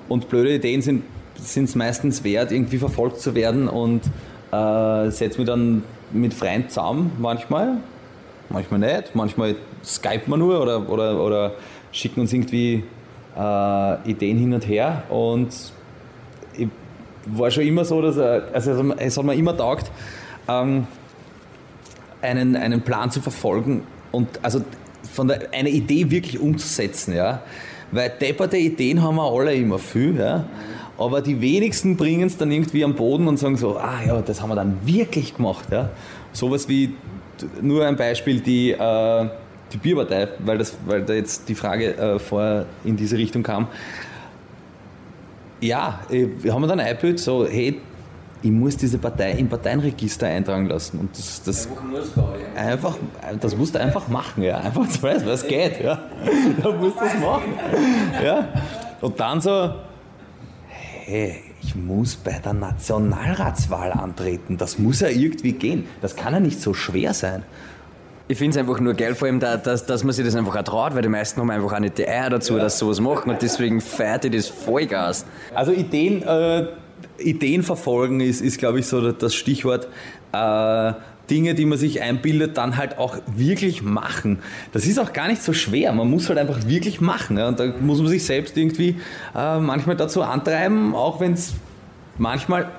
[0.07, 1.03] und blöde Ideen sind
[1.35, 4.03] es meistens wert, irgendwie verfolgt zu werden und
[4.51, 7.77] äh, setze mich dann mit Freunden zusammen, manchmal,
[8.49, 11.51] manchmal nicht, manchmal skype man nur oder, oder, oder
[11.91, 12.84] schicken uns irgendwie
[13.38, 15.49] äh, Ideen hin und her und
[16.58, 16.67] ich
[17.25, 19.91] war schon immer so, dass äh, also es hat mir immer taugt,
[20.47, 20.88] ähm,
[22.21, 24.62] einen, einen Plan zu verfolgen und also
[25.13, 27.41] von der, eine Idee wirklich umzusetzen, ja.
[27.91, 30.45] Weil depperte Ideen haben wir alle immer viel, ja.
[30.97, 34.41] Aber die wenigsten bringen es dann irgendwie am Boden und sagen so, ah ja, das
[34.41, 35.89] haben wir dann wirklich gemacht, ja.
[36.32, 36.93] Sowas wie,
[37.62, 39.30] nur ein Beispiel, die, äh,
[39.71, 43.67] die Bierpartei, weil, das, weil da jetzt die Frage äh, vorher in diese Richtung kam.
[45.60, 47.79] Ja, äh, wir haben dann eingebildet, so, hey,
[48.43, 50.99] ich muss diese Partei im Parteienregister eintragen lassen.
[50.99, 51.69] Und das, das
[52.55, 52.97] einfach,
[53.39, 54.57] das musst du einfach machen, ja.
[54.57, 55.99] Einfach, du weißt, was geht, ja.
[56.63, 57.53] Da musst du das machen.
[58.23, 58.47] Ja.
[58.99, 59.75] Und dann so,
[61.05, 64.57] hey, ich muss bei der Nationalratswahl antreten.
[64.57, 65.86] Das muss ja irgendwie gehen.
[66.01, 67.43] Das kann ja nicht so schwer sein.
[68.31, 70.55] Ich finde es einfach nur geil, vor allem, da, dass, dass man sich das einfach
[70.55, 73.01] auch traut, weil die meisten haben einfach auch nicht die Eier dazu, dass sie sowas
[73.01, 75.25] machen und deswegen feiert ich das Vollgas.
[75.53, 76.67] Also Ideen, äh,
[77.17, 79.89] Ideen verfolgen ist, ist glaube ich, so das Stichwort.
[80.31, 80.93] Äh,
[81.29, 84.39] Dinge, die man sich einbildet, dann halt auch wirklich machen.
[84.71, 85.91] Das ist auch gar nicht so schwer.
[85.91, 87.37] Man muss halt einfach wirklich machen.
[87.37, 87.49] Ja?
[87.49, 88.95] Und da muss man sich selbst irgendwie
[89.35, 91.53] äh, manchmal dazu antreiben, auch wenn es
[92.17, 92.69] manchmal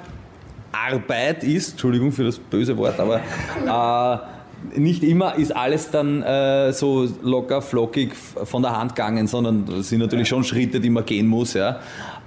[0.72, 1.72] Arbeit ist.
[1.72, 3.20] Entschuldigung für das böse Wort, aber
[3.66, 4.31] äh,
[4.76, 9.88] nicht immer ist alles dann äh, so locker, flockig von der Hand gegangen, sondern das
[9.88, 11.54] sind natürlich schon Schritte, die man gehen muss.
[11.54, 11.80] Ja.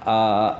[0.04, 0.56] Äh,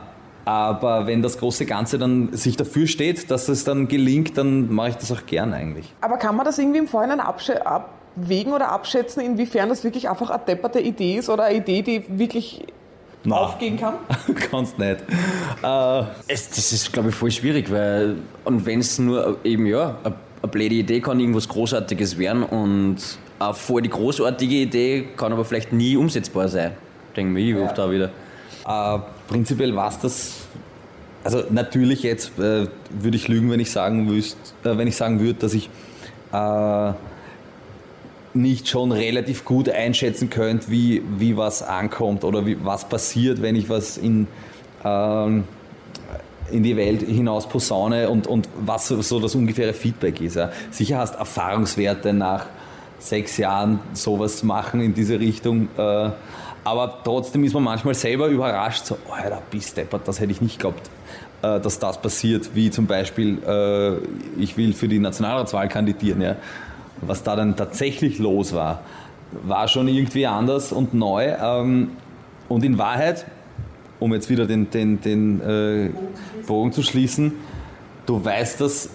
[0.47, 4.91] aber wenn das große Ganze dann sich dafür steht, dass es dann gelingt, dann mache
[4.91, 5.93] ich das auch gern eigentlich.
[6.01, 10.43] Aber kann man das irgendwie im Vorhinein abwägen oder abschätzen, inwiefern das wirklich einfach eine
[10.47, 12.65] depperte Idee ist oder eine Idee, die wirklich
[13.25, 13.39] Na.
[13.39, 13.95] aufgehen kann?
[14.51, 14.99] Kannst nicht.
[15.65, 19.97] Äh, Es, das ist, glaube ich, voll schwierig, weil, und wenn es nur eben, ja,
[20.05, 22.97] eine eine blöde Idee kann irgendwas Großartiges werden und
[23.39, 26.73] eine voll die großartige Idee kann aber vielleicht nie umsetzbar sein.
[27.17, 28.11] Denken wir ich oft auch wieder.
[28.67, 30.35] Äh, prinzipiell war es das.
[31.25, 35.21] Also natürlich jetzt äh, würde ich lügen, wenn ich sagen wüsst, äh, wenn ich sagen
[35.21, 35.69] würde, dass ich
[36.33, 36.93] äh,
[38.35, 43.57] nicht schon relativ gut einschätzen könnte, wie, wie was ankommt oder wie, was passiert, wenn
[43.57, 44.29] ich was in,
[44.85, 45.45] ähm,
[46.51, 50.37] in die Welt hinaus posaune und, und was so das ungefähre Feedback ist.
[50.37, 50.51] Ja.
[50.71, 52.47] Sicher hast Erfahrungswerte nach
[52.99, 55.69] sechs Jahren sowas machen in diese Richtung.
[55.77, 56.11] Äh,
[56.65, 60.41] aber trotzdem ist man manchmal selber überrascht, so, oh, da bist deppert, das hätte ich
[60.41, 60.91] nicht geglaubt,
[61.43, 62.51] äh, dass das passiert.
[62.55, 66.21] Wie zum Beispiel, äh, ich will für die Nationalratswahl kandidieren.
[66.21, 66.37] Ja.
[67.03, 68.81] Was da dann tatsächlich los war,
[69.45, 71.35] war schon irgendwie anders und neu.
[71.41, 71.91] Ähm,
[72.49, 73.27] und in Wahrheit,
[74.01, 75.91] um jetzt wieder den, den, den äh,
[76.47, 77.33] Bogen zu schließen,
[78.07, 78.91] du weißt das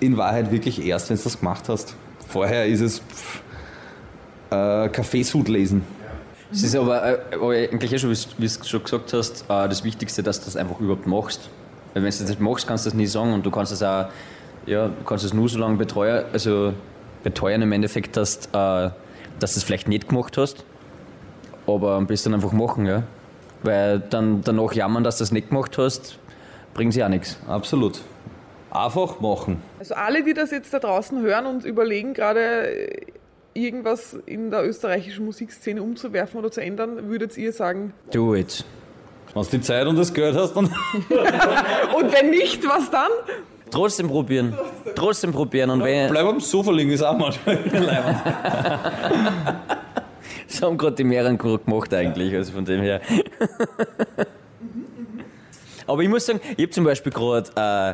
[0.00, 1.94] in Wahrheit wirklich erst, wenn du das gemacht hast.
[2.28, 3.42] Vorher ist es pff,
[4.50, 5.82] äh, Kaffeesud lesen.
[6.52, 10.22] Es ist aber, äh, eigentlich eh schon, wie du schon gesagt hast, äh, das Wichtigste,
[10.22, 11.48] dass du das einfach überhaupt machst.
[11.94, 13.82] Weil wenn du das nicht machst, kannst du das nie sagen und du kannst es
[13.82, 14.06] auch,
[14.66, 16.72] ja, kannst es nur so lange betreuen, also
[17.22, 18.90] beteuern im Endeffekt, dass, äh,
[19.38, 20.64] dass du es vielleicht nicht gemacht hast,
[21.66, 23.04] aber am besten einfach machen, ja.
[23.62, 26.18] Weil dann danach jammern, dass du es nicht gemacht hast,
[26.74, 27.38] bringt sich auch nichts.
[27.46, 28.00] Absolut.
[28.70, 29.62] Einfach machen.
[29.78, 33.06] Also alle, die das jetzt da draußen hören und überlegen, gerade äh,
[33.52, 38.64] irgendwas in der österreichischen Musikszene umzuwerfen oder zu ändern, würdet ihr sagen, Do it.
[39.34, 43.10] Wenn du die Zeit und das Geld hast, dann und wenn nicht, was dann?
[43.70, 44.56] Trotzdem probieren.
[44.96, 45.70] Trotzdem probieren.
[45.70, 47.58] Und wenn, bleib am Sofa liegen, ist auch manchmal.
[50.50, 53.00] Das haben gerade die mehreren gemacht eigentlich, also von dem her.
[55.86, 57.90] Aber ich muss sagen, ich habe zum Beispiel gerade äh,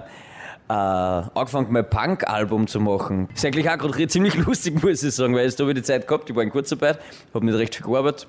[0.68, 3.28] äh, angefangen, mein Punk-Album zu machen.
[3.34, 6.08] Ist eigentlich auch gerade ziemlich lustig, muss ich sagen, weil jetzt habe ich die Zeit
[6.08, 6.98] gehabt, ich war in Kurzarbeit,
[7.34, 8.26] habe nicht recht viel gearbeitet.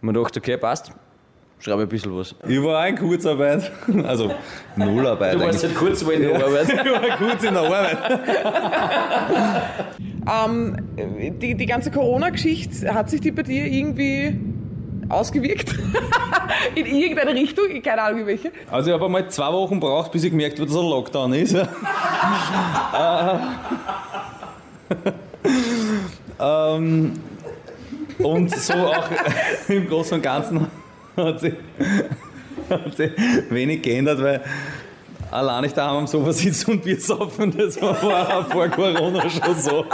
[0.00, 0.92] Und mir gedacht, okay, passt,
[1.60, 2.34] schreibe ein bisschen was.
[2.48, 3.70] Ich war auch in Kurzarbeit.
[4.04, 4.34] Also
[4.76, 5.34] Nullarbeit.
[5.34, 6.68] Du warst halt kurz mal in der Arbeit.
[6.68, 7.98] ich war kurz in der Arbeit.
[10.30, 10.76] Ähm,
[11.40, 14.38] die, die ganze Corona-Geschichte, hat sich die bei dir irgendwie
[15.08, 15.74] ausgewirkt?
[16.74, 17.64] in irgendeine Richtung?
[17.82, 18.52] Keine Ahnung, in welche.
[18.70, 21.54] Also ich habe einmal zwei Wochen braucht, bis ich gemerkt habe, dass ein Lockdown ist.
[21.54, 21.66] Äh,
[26.38, 27.12] ähm,
[28.18, 29.08] und so auch
[29.68, 30.66] im Großen und Ganzen
[31.16, 31.54] hat sich,
[32.68, 33.10] hat sich
[33.50, 34.40] wenig geändert, weil
[35.30, 39.54] allein ich daheim am Sofa sitze und Bier saufen, das war vor, vor Corona schon
[39.54, 39.84] so.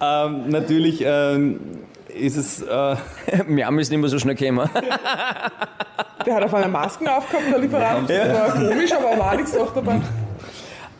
[0.00, 1.60] ähm, natürlich ähm,
[2.08, 2.62] ist es...
[2.62, 2.96] Äh,
[3.46, 4.68] Wir haben es nicht mehr so schnell gekommen.
[6.26, 8.08] Der hat auf einmal Masken aufgehabt, der Lieferant.
[8.08, 10.00] Das war komisch, aber war nichts noch dabei.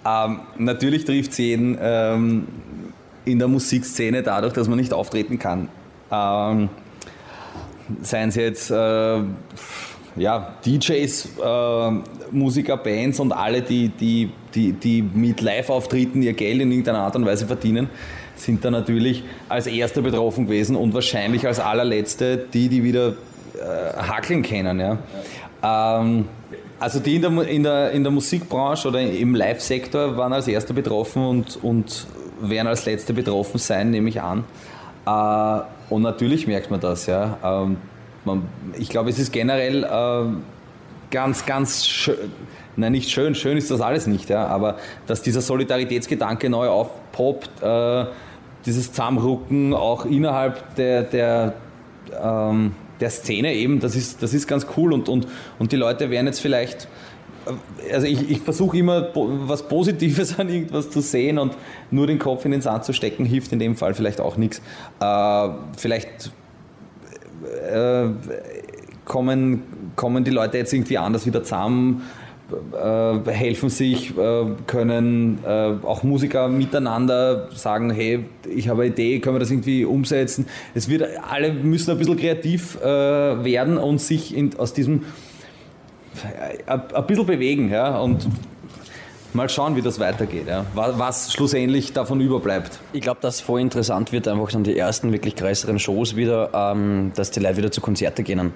[0.07, 2.47] Ähm, natürlich trifft es jeden ähm,
[3.24, 5.68] in der Musikszene dadurch, dass man nicht auftreten kann.
[6.10, 6.68] Ähm,
[8.02, 9.20] seien es jetzt äh,
[10.16, 11.90] ja, DJs, äh,
[12.30, 17.16] Musiker, Bands und alle, die, die, die, die mit Live-Auftritten ihr Geld in irgendeiner Art
[17.16, 17.88] und Weise verdienen,
[18.37, 23.10] sind da natürlich als Erster betroffen gewesen und wahrscheinlich als allerletzte die, die wieder
[23.54, 24.80] äh, hackeln können.
[24.80, 24.98] Ja.
[25.62, 26.26] Ähm,
[26.78, 30.74] also die in der, in, der, in der Musikbranche oder im Live-Sektor waren als Erster
[30.74, 32.06] betroffen und, und
[32.50, 34.44] werden als Letzte betroffen sein, nehme ich an.
[35.07, 37.07] Äh, und natürlich merkt man das.
[37.07, 37.38] Ja.
[37.42, 37.76] Ähm,
[38.78, 40.37] ich glaube, es ist generell äh,
[41.11, 42.16] ganz, ganz schön,
[42.76, 47.62] nein, nicht schön, schön ist das alles nicht, ja, aber dass dieser Solidaritätsgedanke neu aufpoppt,
[47.62, 48.07] äh,
[48.66, 51.54] dieses Zusammenrücken auch innerhalb der, der,
[52.20, 55.28] ähm, der Szene eben, das ist, das ist ganz cool und, und,
[55.59, 56.88] und die Leute werden jetzt vielleicht
[57.92, 61.57] also ich, ich versuche immer was Positives an irgendwas zu sehen und
[61.90, 64.61] nur den Kopf in den Sand zu stecken hilft in dem Fall vielleicht auch nichts.
[65.00, 66.33] Äh, vielleicht
[67.72, 68.07] äh,
[69.04, 69.62] kommen,
[69.96, 72.02] kommen die Leute jetzt irgendwie anders wieder zusammen,
[72.72, 79.18] äh, helfen sich, äh, können äh, auch Musiker miteinander sagen, hey, ich habe eine Idee,
[79.20, 80.46] können wir das irgendwie umsetzen.
[80.74, 85.04] Es wird, alle müssen ein bisschen kreativ äh, werden und sich in, aus diesem
[86.66, 88.27] ein bisschen bewegen ja, und
[89.35, 90.46] mal schauen, wie das weitergeht.
[90.48, 90.64] Ja.
[90.74, 92.79] Was, schlussendlich davon überbleibt.
[92.92, 97.12] Ich glaube, dass voll interessant wird, einfach dann die ersten wirklich größeren Shows wieder, ähm,
[97.14, 98.53] dass die Leute wieder zu Konzerte gehen.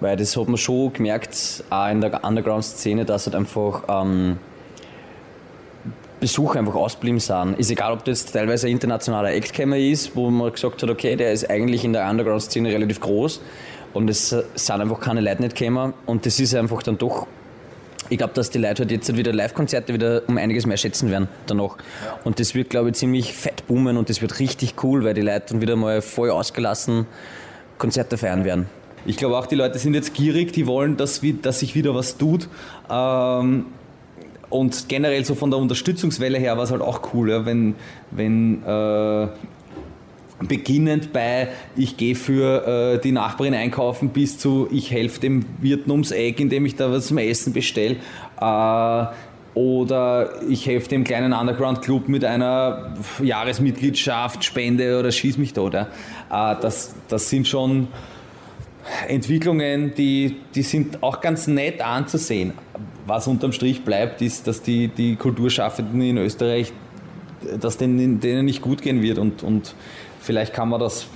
[0.00, 4.38] Weil das hat man schon gemerkt, auch in der Underground-Szene, dass halt einfach ähm,
[6.20, 7.58] Besucher einfach ausblieben sind.
[7.58, 11.32] Ist egal, ob das teilweise ein internationaler Act-Kämmer ist, wo man gesagt hat, okay, der
[11.32, 13.40] ist eigentlich in der Underground-Szene relativ groß
[13.96, 17.26] und es sind einfach keine Leute nicht gekommen und das ist einfach dann doch
[18.08, 21.26] ich glaube, dass die Leute halt jetzt wieder Live-Konzerte wieder um einiges mehr schätzen werden
[21.46, 21.76] danach.
[22.22, 25.22] Und das wird, glaube ich, ziemlich fett boomen und das wird richtig cool, weil die
[25.22, 27.06] Leute dann wieder mal voll ausgelassen
[27.78, 28.66] Konzerte feiern werden.
[29.06, 32.16] Ich glaube auch, die Leute sind jetzt gierig, die wollen, dass, dass sich wieder was
[32.16, 32.48] tut.
[32.88, 33.66] Ähm,
[34.48, 37.74] und generell so von der Unterstützungswelle her war es halt auch cool, ja, wenn,
[38.12, 39.28] wenn äh,
[40.40, 45.90] beginnend bei ich gehe für äh, die Nachbarin einkaufen bis zu ich helfe dem Wirten
[45.90, 47.96] ums Eck, indem ich da was zum Essen bestelle.
[48.40, 49.06] Äh,
[49.54, 55.72] oder ich helfe dem kleinen Underground-Club mit einer Jahresmitgliedschaft, Spende oder schieß mich tot.
[55.72, 55.88] Ja.
[56.30, 57.88] Äh, das, das sind schon
[59.08, 62.52] Entwicklungen, die, die sind auch ganz nett anzusehen.
[63.06, 66.72] Was unterm Strich bleibt, ist, dass die, die Kulturschaffenden in Österreich,
[67.60, 69.74] dass denen, denen nicht gut gehen wird und, und
[70.26, 71.06] vielleicht kann man das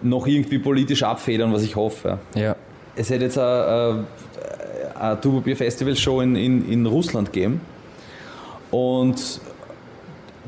[0.00, 2.18] noch irgendwie politisch abfedern, was ich hoffe.
[2.34, 2.54] Ja.
[2.94, 4.06] Es hätte jetzt eine,
[4.98, 7.60] eine Tuba Festival Show in, in, in Russland gegeben
[8.70, 9.40] und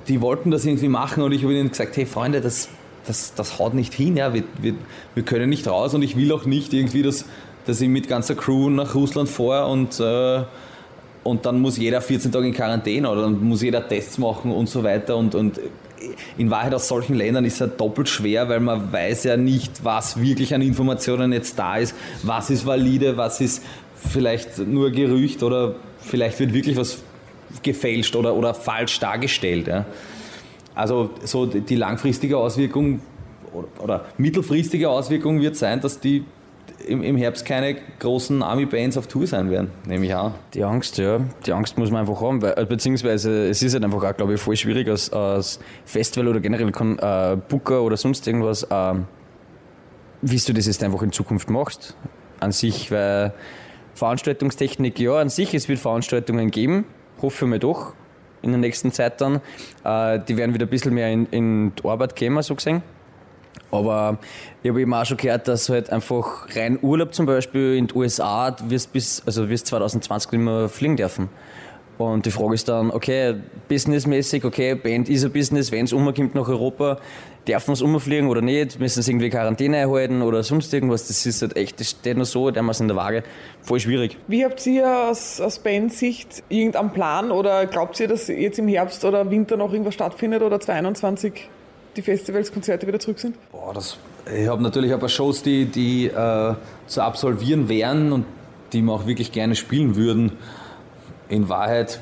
[0.09, 2.69] die wollten das irgendwie machen und ich habe ihnen gesagt, hey Freunde, das,
[3.07, 4.33] das, das haut nicht hin, ja.
[4.33, 4.75] wir, wir,
[5.15, 7.25] wir können nicht raus und ich will auch nicht irgendwie, dass,
[7.67, 10.43] dass ich mit ganzer Crew nach Russland fahre und, äh,
[11.23, 14.69] und dann muss jeder 14 Tage in Quarantäne oder dann muss jeder Tests machen und
[14.69, 15.61] so weiter und, und
[16.39, 20.21] in Wahrheit aus solchen Ländern ist es doppelt schwer, weil man weiß ja nicht, was
[20.21, 23.63] wirklich an Informationen jetzt da ist, was ist valide, was ist
[23.95, 27.03] vielleicht nur Gerücht oder vielleicht wird wirklich was
[27.63, 29.67] gefälscht oder, oder falsch dargestellt.
[29.67, 29.85] Ja.
[30.75, 33.01] Also so die langfristige Auswirkung
[33.83, 36.25] oder mittelfristige Auswirkung wird sein, dass die
[36.87, 40.35] im, im Herbst keine großen Army-Bands auf Tour sein werden, nehme ich an.
[40.55, 41.21] Die Angst, ja.
[41.47, 44.35] Die Angst muss man einfach haben, weil, äh, beziehungsweise es ist halt einfach auch, glaube
[44.35, 49.07] ich, voll schwierig als, als Festival oder generell äh, Booker oder sonst irgendwas, ähm,
[50.23, 51.97] wie du das jetzt einfach in Zukunft machst.
[52.41, 53.35] An sich, weil
[53.95, 56.87] Veranstaltungstechnik, ja, an sich, es wird Veranstaltungen geben,
[57.21, 57.93] hoffe ich mal doch,
[58.43, 59.41] in der nächsten Zeit dann.
[59.85, 62.83] Äh, die werden wieder ein bisschen mehr in, in die Arbeit kommen, so gesehen.
[63.71, 64.19] Aber
[64.63, 67.97] ich habe eben auch schon gehört, dass halt einfach rein Urlaub zum Beispiel in den
[67.97, 71.29] USA wirst bis, also wirst 2020 nicht mehr fliegen dürfen.
[72.01, 73.35] Und die Frage ist dann, okay,
[73.69, 76.99] businessmäßig, okay, Band ist ein Business, wenn es umkommt nach Europa,
[77.47, 81.09] dürfen wir es umfliegen oder nicht, müssen sie irgendwie Quarantäne erhalten oder sonst irgendwas.
[81.09, 83.23] Das ist halt echt, das steht nur so, dermaßen in der Waage.
[83.61, 84.17] Voll schwierig.
[84.29, 89.05] Wie habt ihr aus, aus Bandsicht irgendeinen Plan oder glaubt ihr, dass jetzt im Herbst
[89.05, 91.51] oder Winter noch irgendwas stattfindet oder 2021
[91.97, 93.37] die Festivals, Konzerte wieder zurück sind?
[93.53, 93.99] Boah, das,
[94.33, 96.55] ich habe natürlich ein paar Shows, die, die äh,
[96.87, 98.27] zu absolvieren wären und
[98.73, 100.33] die wir auch wirklich gerne spielen würden.
[101.29, 102.01] In Wahrheit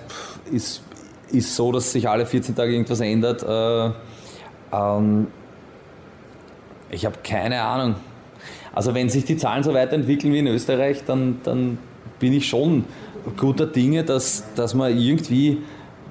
[0.52, 0.82] ist,
[1.30, 3.42] ist so, dass sich alle 14 Tage irgendwas ändert.
[3.42, 3.90] Äh,
[4.72, 5.28] ähm,
[6.90, 7.96] ich habe keine Ahnung.
[8.74, 11.78] Also wenn sich die Zahlen so weiterentwickeln wie in Österreich, dann, dann
[12.18, 12.84] bin ich schon
[13.36, 15.58] guter Dinge, dass, dass man irgendwie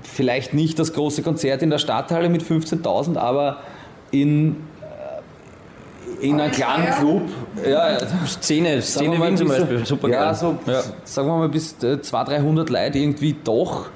[0.03, 3.57] vielleicht nicht das große Konzert in der Stadthalle mit 15.000, aber
[4.11, 4.55] in,
[6.21, 7.21] äh, in einem kleinen Club,
[7.67, 10.35] ja, Szene, Szene Wien zum Beispiel, super Ja, geil.
[10.35, 10.81] so, Ja.
[11.03, 13.87] sagen wir mal, bis äh, 200, 300 Leute irgendwie doch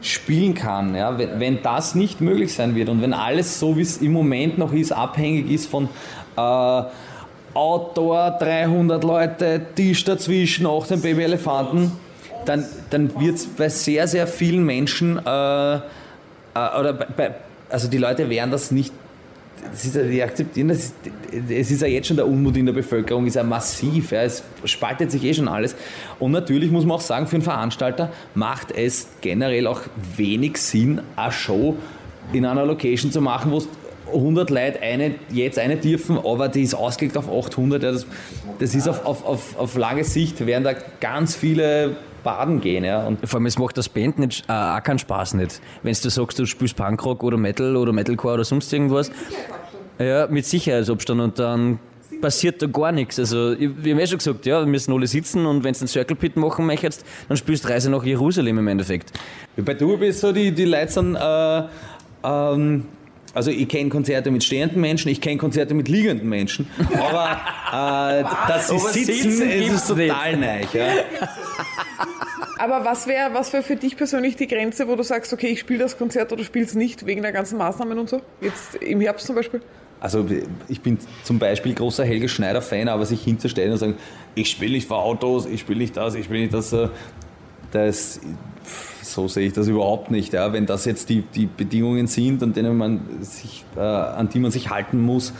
[0.00, 0.94] spielen kann.
[0.94, 1.18] Ja?
[1.18, 4.56] Wenn, wenn das nicht möglich sein wird und wenn alles so, wie es im Moment
[4.56, 5.88] noch ist, abhängig ist von
[6.36, 6.82] äh,
[7.54, 11.90] Outdoor, 300 Leute, Tisch dazwischen, 18 Babyelefanten,
[12.48, 15.80] dann, dann wird es bei sehr, sehr vielen Menschen, äh, äh,
[16.80, 17.34] oder bei,
[17.68, 18.92] also die Leute werden das nicht
[19.70, 20.94] das ist die akzeptieren das.
[21.48, 24.12] Es ist ja jetzt schon der Unmut in der Bevölkerung, ist ja massiv.
[24.12, 25.74] Ja, es spaltet sich eh schon alles.
[26.18, 29.82] Und natürlich muss man auch sagen, für einen Veranstalter macht es generell auch
[30.16, 31.76] wenig Sinn, eine Show
[32.32, 33.68] in einer Location zu machen, wo es
[34.12, 37.82] 100 Leute eine, jetzt eine dürfen, aber die ist ausgelegt auf 800.
[37.82, 38.06] Ja, das,
[38.58, 41.96] das ist auf, auf, auf, auf lange Sicht, werden da ganz viele
[42.28, 42.84] baden gehen.
[42.84, 45.60] Ja, und Vor allem, es macht das Band nicht, äh, auch keinen Spaß nicht.
[45.82, 49.10] Wenn du sagst, du spielst Punkrock oder Metal oder Metalcore oder sonst irgendwas.
[49.98, 51.78] Ja, mit Sicherheitsabstand und dann
[52.20, 53.18] passiert da gar nichts.
[53.18, 55.80] Also, ich- wir haben ja schon gesagt, ja, wir müssen alle sitzen und wenn du
[55.80, 59.12] einen Circle Pit machen möchtest, dann spielst du Reise nach Jerusalem im Endeffekt.
[59.56, 61.62] Bei Tour ist so, die, die Leute sind, äh,
[62.24, 62.84] ähm,
[63.34, 68.24] also ich kenne Konzerte mit stehenden Menschen, ich kenne Konzerte mit liegenden Menschen, aber äh,
[68.48, 70.72] dass sie Aber sitzen, sitzen ist total neig.
[70.74, 70.86] Ja.
[72.58, 75.60] Aber was wäre was wär für dich persönlich die Grenze, wo du sagst, okay, ich
[75.60, 78.20] spiele das Konzert oder spiele es nicht, wegen der ganzen Maßnahmen und so?
[78.40, 79.62] Jetzt im Herbst zum Beispiel?
[80.00, 80.26] Also
[80.68, 83.94] ich bin zum Beispiel großer Helge Schneider-Fan, aber sich hinzustellen und sagen,
[84.34, 86.88] ich spiele nicht vor Autos, ich spiele nicht das, ich spiele nicht das, äh,
[87.72, 88.20] das
[89.02, 90.32] so sehe ich das überhaupt nicht.
[90.32, 90.52] Ja.
[90.52, 94.50] Wenn das jetzt die, die Bedingungen sind, an, denen man sich, äh, an die man
[94.50, 95.32] sich halten muss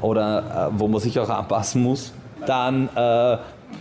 [0.00, 2.12] oder äh, wo man sich auch anpassen muss,
[2.46, 3.38] dann äh,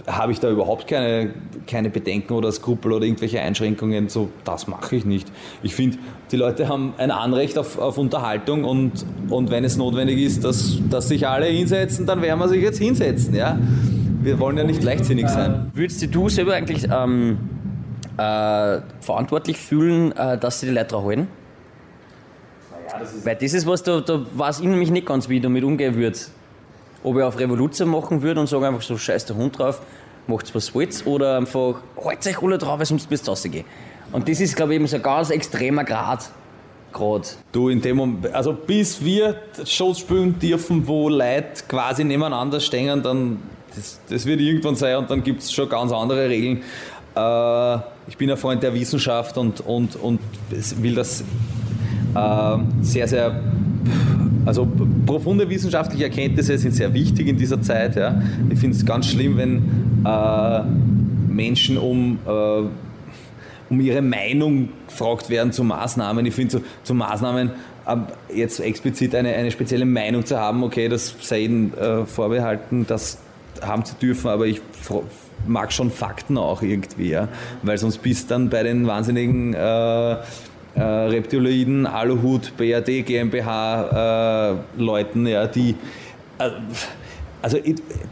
[0.07, 1.33] habe ich da überhaupt keine,
[1.67, 4.09] keine Bedenken oder Skrupel oder irgendwelche Einschränkungen.
[4.09, 5.31] So, das mache ich nicht.
[5.61, 5.97] Ich finde,
[6.31, 10.79] die Leute haben ein Anrecht auf, auf Unterhaltung und, und wenn es notwendig ist, dass,
[10.89, 13.35] dass sich alle hinsetzen, dann werden wir sich jetzt hinsetzen.
[13.35, 13.57] Ja?
[14.21, 15.71] Wir wollen ja nicht leichtsinnig sein.
[15.73, 17.37] Würdest du selber eigentlich ähm,
[18.17, 21.27] äh, verantwortlich fühlen, äh, dass sie die Leute dran halten?
[23.23, 25.95] Weil das ist was, da, da weiß ich nämlich nicht ganz, wie ich damit umgehen
[25.95, 26.17] würde.
[27.03, 29.81] Ob ich auf Revolution machen würde und sage einfach so, scheiß der Hund drauf,
[30.27, 33.65] macht's was wollt, oder einfach, haltet euch alle drauf, weil sonst müsst ihr rausgehen.
[34.11, 36.29] Und das ist, glaube ich, eben so ein ganz extremer Grad.
[36.93, 37.27] Gerade.
[37.51, 43.01] Du, in dem Moment, also bis wir Shows spielen dürfen, wo Leute quasi nebeneinander stehen,
[43.01, 43.41] dann,
[43.75, 46.61] das, das wird irgendwann sein und dann gibt es schon ganz andere Regeln.
[47.15, 50.19] Äh, ich bin ein Freund der Wissenschaft und, und, und
[50.81, 51.23] will das
[52.15, 53.41] äh, sehr, sehr,
[54.45, 54.67] also
[55.05, 57.95] profunde wissenschaftliche Erkenntnisse sind sehr wichtig in dieser Zeit.
[57.95, 58.21] Ja.
[58.49, 60.63] Ich finde es ganz schlimm, wenn äh,
[61.27, 62.63] Menschen um äh,
[63.69, 66.25] um ihre Meinung gefragt werden zu Maßnahmen.
[66.25, 67.51] Ich finde, zu, zu Maßnahmen
[67.87, 72.85] ähm, jetzt explizit eine, eine spezielle Meinung zu haben, okay, das sei ihnen äh, vorbehalten,
[72.87, 73.17] das
[73.61, 74.61] haben zu dürfen, aber ich
[75.47, 77.27] mag schon Fakten auch irgendwie, ja?
[77.61, 80.11] weil sonst bist dann bei den wahnsinnigen äh,
[80.75, 85.75] äh, Reptiloiden, Aluhut, BRD, GmbH äh, Leuten, ja, die
[86.39, 86.49] äh,
[87.41, 87.57] also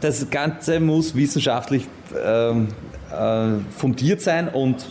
[0.00, 1.86] das Ganze muss wissenschaftlich
[2.22, 2.68] ähm,
[3.10, 4.86] äh, fundiert sein und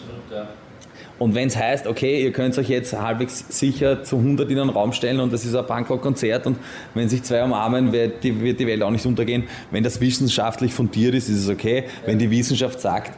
[1.21, 4.71] und wenn es heißt, okay, ihr könnt euch jetzt halbwegs sicher zu 100 in einen
[4.71, 6.57] Raum stellen und das ist ein Punkrock-Konzert und
[6.95, 9.43] wenn sich zwei umarmen, wird die, wird die Welt auch nicht untergehen.
[9.69, 11.83] Wenn das wissenschaftlich fundiert ist, ist es okay.
[12.07, 13.11] Wenn die Wissenschaft sagt,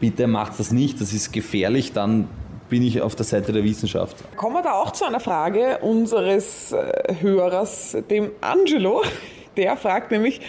[0.00, 2.28] bitte macht das nicht, das ist gefährlich, dann
[2.70, 4.16] bin ich auf der Seite der Wissenschaft.
[4.36, 9.02] Kommen wir da auch zu einer Frage unseres äh, Hörers, dem Angelo.
[9.58, 10.40] Der fragt nämlich,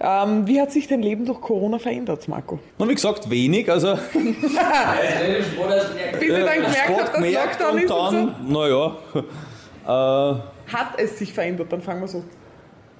[0.00, 2.58] ähm, wie hat sich dein Leben durch Corona verändert, Marco?
[2.78, 4.24] Und wie gesagt, wenig, also Bis
[6.28, 9.24] ihr dann gemerkt habt, dass gemerkt Lockdown und ist und dann, naja, so.
[10.72, 11.72] Hat es sich verändert?
[11.72, 12.24] Dann fangen wir so.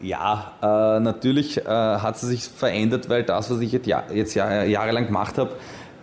[0.01, 4.35] Ja, äh, natürlich äh, hat sie sich verändert, weil das, was ich jetzt, ja, jetzt
[4.35, 5.53] Jahr, jahrelang gemacht habe,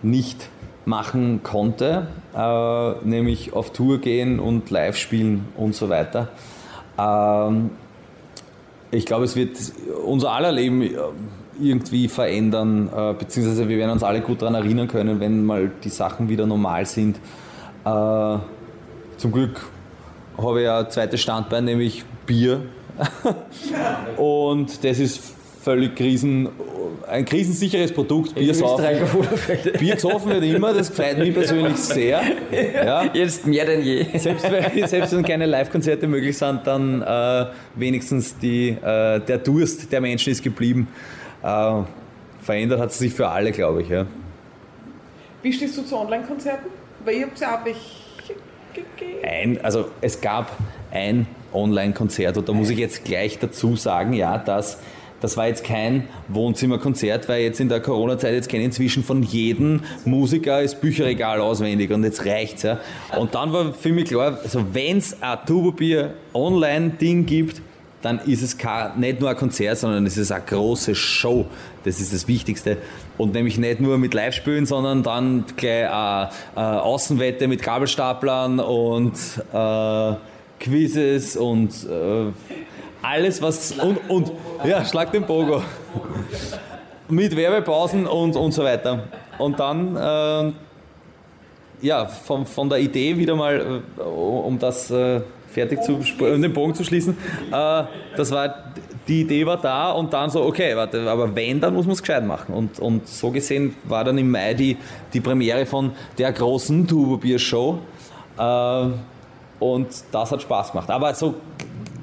[0.01, 0.49] nicht
[0.85, 6.29] machen konnte, äh, nämlich auf Tour gehen und live spielen und so weiter.
[6.97, 7.69] Ähm,
[8.93, 9.57] ich glaube, es wird
[10.05, 10.95] unser aller Leben äh,
[11.59, 15.89] irgendwie verändern, äh, beziehungsweise wir werden uns alle gut daran erinnern können, wenn mal die
[15.89, 17.17] Sachen wieder normal sind.
[17.85, 18.37] Äh,
[19.17, 19.61] zum Glück
[20.37, 22.61] habe ich ja ein zweites Standbein, nämlich Bier.
[24.17, 25.33] Und das ist
[25.63, 26.49] völlig krisen,
[27.07, 28.35] ein krisensicheres Produkt.
[28.35, 28.85] Bier, saufen.
[29.79, 32.21] Bier gesoffen wird immer, das freut mich persönlich sehr.
[32.73, 33.05] Ja.
[33.13, 34.05] Jetzt mehr denn je.
[34.17, 37.45] Selbst, wenn, selbst wenn keine Live-Konzerte möglich sind, dann äh,
[37.75, 40.87] wenigstens die, äh, der Durst der Menschen ist geblieben.
[41.41, 41.81] Äh,
[42.41, 43.89] verändert hat es sich für alle, glaube ich.
[43.89, 44.05] Ja.
[45.41, 46.67] Wie stehst du zu Online-Konzerten?
[47.05, 48.03] Weil ihr habt ja auch welche
[48.73, 49.19] gegeben.
[49.23, 50.51] ein, also es gab
[50.91, 54.79] ein Online-Konzert und da muss ich jetzt gleich dazu sagen, ja, dass
[55.23, 59.23] das war jetzt kein Wohnzimmerkonzert, weil jetzt in der Corona-Zeit, jetzt kenne ich inzwischen von
[59.23, 62.81] jedem Musiker das Bücherregal auswendig und jetzt reicht's ja.
[63.17, 67.61] Und dann war für mich klar, also wenn es ein Turbobier Online-Ding gibt,
[68.01, 71.45] dann ist es kein, nicht nur ein Konzert, sondern es ist eine große Show.
[71.85, 72.79] Das ist das Wichtigste.
[73.17, 79.13] Und nämlich nicht nur mit Live-Spielen, sondern dann gleich eine, eine Außenwette mit Gabelstaplern und
[79.53, 80.13] äh,
[80.59, 82.25] Quizzes und äh,
[83.03, 83.73] alles, was.
[83.73, 84.31] Und, und
[84.65, 85.61] ja, Schlag den Bogo.
[87.09, 89.03] mit Werbepausen und, und so weiter.
[89.37, 89.95] Und dann.
[89.95, 90.53] Äh,
[91.83, 96.53] ja, von, von der Idee wieder mal, äh, um das äh, fertig zu, um den
[96.53, 97.15] Bogen zu schließen,
[97.51, 97.83] äh,
[98.15, 98.71] das war,
[99.07, 102.01] die Idee war da und dann so, okay, warte, aber wenn, dann muss man es
[102.01, 102.53] gescheit machen.
[102.53, 104.77] Und, und so gesehen war dann im Mai die,
[105.13, 107.79] die Premiere von der großen Turbo-Bier-Show
[108.39, 108.85] äh,
[109.59, 110.89] und das hat Spaß gemacht.
[110.89, 111.35] Aber so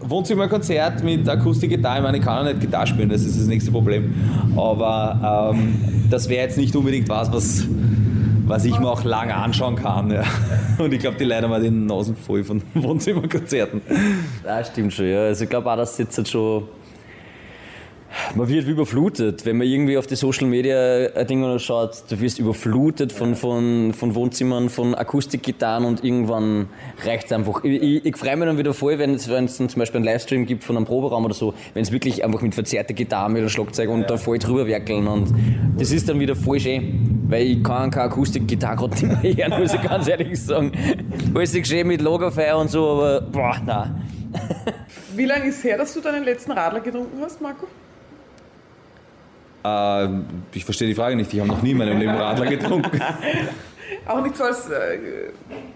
[0.01, 3.71] Wohnzimmerkonzert mit Akustikgitarre, ich meine, ich kann ja nicht Gitarre spielen, das ist das nächste
[3.71, 4.15] Problem.
[4.57, 5.75] Aber ähm,
[6.11, 7.67] das wäre jetzt nicht unbedingt was, was
[8.51, 10.11] was ich mir auch lange anschauen kann.
[10.11, 10.25] Ja.
[10.79, 13.81] Und ich glaube, die haben auch die Nasen voll von Wohnzimmerkonzerten.
[14.45, 15.21] Ja, stimmt schon, ja.
[15.21, 16.65] Also ich glaube auch, dass jetzt halt schon.
[18.37, 23.13] Man wird überflutet, wenn man irgendwie auf die Social Media Dinge schaut, du wirst überflutet
[23.13, 26.69] von, von, von Wohnzimmern, von Akustikgitarren und irgendwann
[27.05, 27.65] reicht es einfach.
[27.65, 30.47] Ich, ich, ich freue mich dann wieder voll, wenn es, dann zum Beispiel einen Livestream
[30.47, 33.49] gibt von einem Proberaum oder so, wenn es wirklich einfach mit verzerrter Gitarre mit einem
[33.49, 35.35] Schlagzeug und da voll drüber werkeln und
[35.77, 37.27] das ist dann wieder voll schön.
[37.29, 40.73] Weil ich kann keine Akustikgitarre gerade nicht mehr hören, muss ich ganz ehrlich sagen.
[41.35, 44.03] Alles geschehen mit Lagerfeuer und so, aber boah, nein.
[45.17, 47.67] Wie lange ist her, dass du deinen letzten Radler getrunken hast, Marco?
[49.65, 50.09] Äh,
[50.53, 51.33] ich verstehe die Frage nicht.
[51.33, 53.01] Ich habe noch nie in meinem Leben Radler getrunken.
[54.07, 54.99] Auch nicht so als, äh,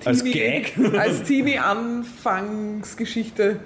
[0.05, 0.73] Als Teenie- Gag?
[0.99, 3.61] Als Teenie-Anfangsgeschichte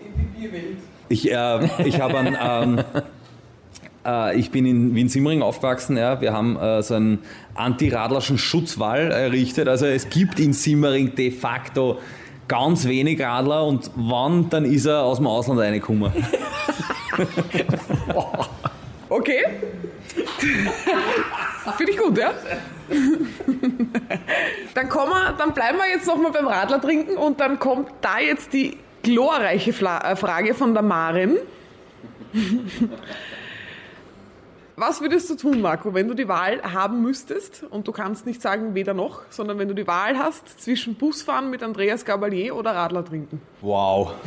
[0.00, 0.76] in die Bierwelt.
[1.08, 2.80] Ich, äh, ich habe einen, ähm,
[4.06, 5.96] äh, ich bin in Wien-Simmering aufgewachsen.
[5.96, 6.20] Ja.
[6.20, 7.18] Wir haben äh, so einen
[7.54, 9.68] antiradlerschen Schutzwall errichtet.
[9.68, 11.98] Also es gibt in Simmering de facto
[12.48, 16.12] ganz wenig Radler und wann, dann ist er aus dem Ausland reingekommen.
[19.12, 19.44] Okay.
[21.76, 22.32] Finde ich gut, ja?
[24.74, 28.18] dann, kommen wir, dann bleiben wir jetzt nochmal beim Radler trinken und dann kommt da
[28.20, 31.36] jetzt die glorreiche äh, Frage von der Marin.
[34.74, 38.40] Was würdest du tun, Marco, wenn du die Wahl haben müsstest und du kannst nicht
[38.40, 42.74] sagen weder noch, sondern wenn du die Wahl hast zwischen Busfahren mit Andreas Gabalier oder
[42.74, 43.40] Radler trinken?
[43.60, 44.12] Wow.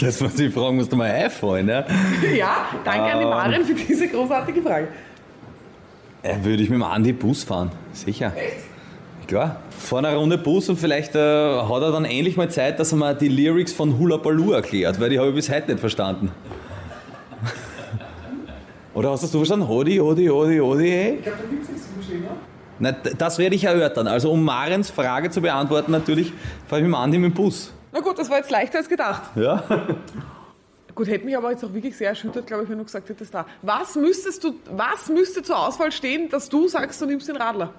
[0.00, 1.68] Das muss ich fragen, musst du mal einfallen.
[1.68, 1.84] Ja?
[2.34, 4.88] Ja, danke an die Marin für diese großartige Frage.
[6.22, 7.70] Äh, würde ich mit dem Andi Bus fahren.
[7.92, 8.32] Sicher.
[9.26, 9.60] Klar.
[9.78, 12.98] Vor einer Runde Bus und vielleicht äh, hat er dann endlich mal Zeit, dass er
[12.98, 16.32] mal die Lyrics von Hula Baloo erklärt, weil die habe ich bis heute nicht verstanden.
[19.00, 19.66] Oder hast das du verstanden?
[19.66, 21.14] Hodi, Hodi, Hodi, Hodi, hey?
[21.14, 22.28] Ich glaube, da gibt es nichts zu verstehen, ne?
[22.80, 24.06] Na, das werde ich erörtern.
[24.06, 26.34] Also um Marens Frage zu beantworten, natürlich
[26.66, 27.72] fahre ich mit dem Andi mit dem Bus.
[27.92, 29.22] Na gut, das war jetzt leichter als gedacht.
[29.36, 29.64] Ja?
[30.94, 33.32] Gut, hätte mich aber jetzt auch wirklich sehr erschüttert, glaube ich, wenn du gesagt hättest
[33.32, 33.46] da.
[33.62, 37.72] Was müsstest du, was müsste zur Auswahl stehen, dass du sagst, du nimmst den Radler?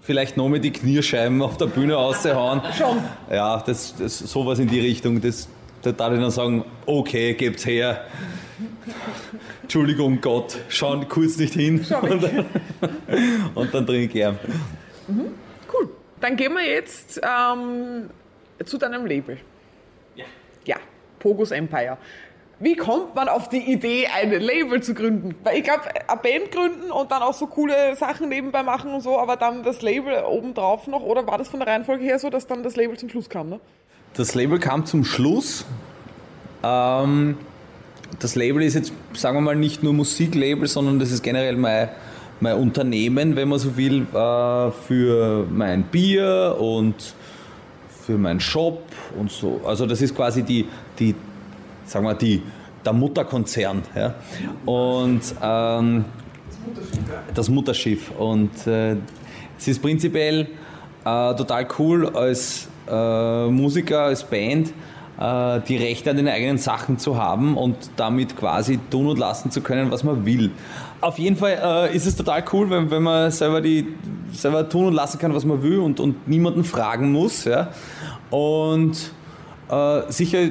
[0.00, 2.60] Vielleicht noch mit die Knierscheiben auf der Bühne auszuhauen.
[2.76, 2.98] Schon.
[3.30, 5.20] Ja, das, das, sowas in die Richtung.
[5.20, 5.48] Das,
[5.82, 8.04] da darf ich dann sagen, okay, gebt's her.
[9.64, 11.84] Entschuldigung Gott, schauen kurz nicht hin.
[12.02, 12.46] Und dann,
[13.54, 14.38] und dann trinke ich gern.
[15.08, 15.88] Cool.
[16.20, 18.10] Dann gehen wir jetzt ähm,
[18.64, 19.38] zu deinem Label.
[20.16, 20.24] Ja.
[20.66, 20.76] Ja,
[21.18, 21.96] Pogus Empire.
[22.60, 25.34] Wie kommt man auf die Idee, ein Label zu gründen?
[25.42, 29.00] Weil ich glaube, eine Band gründen und dann auch so coole Sachen nebenbei machen und
[29.00, 32.28] so, aber dann das Label obendrauf noch, oder war das von der Reihenfolge her so,
[32.28, 33.60] dass dann das Label zum Schluss kam, ne?
[34.12, 35.64] Das Label kam zum Schluss.
[36.62, 37.38] Ähm,
[38.18, 41.88] das Label ist jetzt, sagen wir mal, nicht nur Musiklabel, sondern das ist generell mein,
[42.40, 46.94] mein Unternehmen, wenn man so will, äh, für mein Bier und
[48.06, 48.82] für meinen Shop
[49.18, 49.60] und so.
[49.64, 50.66] Also das ist quasi die,
[50.98, 51.14] die
[51.86, 52.42] sagen wir, die,
[52.84, 53.82] der Mutterkonzern.
[53.94, 54.14] Ja?
[54.66, 56.04] Und ähm,
[57.34, 58.10] das Mutterschiff.
[58.18, 58.96] Und äh,
[59.58, 60.48] es ist prinzipiell
[61.04, 64.72] äh, total cool als äh, Musiker, als Band
[65.16, 69.60] die Rechte an den eigenen Sachen zu haben und damit quasi tun und lassen zu
[69.60, 70.50] können, was man will.
[71.00, 73.86] Auf jeden Fall äh, ist es total cool, wenn, wenn man selber, die,
[74.32, 77.44] selber tun und lassen kann, was man will und, und niemanden fragen muss.
[77.44, 77.68] Ja?
[78.30, 79.12] Und
[79.70, 80.48] äh, sicher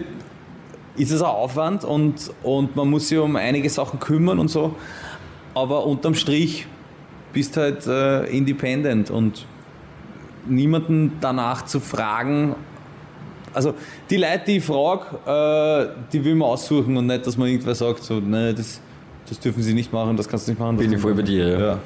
[0.96, 4.76] ist es ein Aufwand und, und man muss sich um einige Sachen kümmern und so.
[5.56, 6.68] Aber unterm Strich
[7.34, 9.46] bist halt äh, independent und
[10.46, 12.56] niemanden danach zu fragen.
[13.54, 13.74] Also
[14.10, 17.76] die Leute, die ich frage, äh, die will man aussuchen und nicht, dass man irgendwer
[17.76, 18.82] sagt, so, nee, das,
[19.30, 20.78] das dürfen sie nicht machen, das kannst du nicht machen.
[20.78, 21.60] Bin ich voll bei dir, ja.
[21.60, 21.80] ja.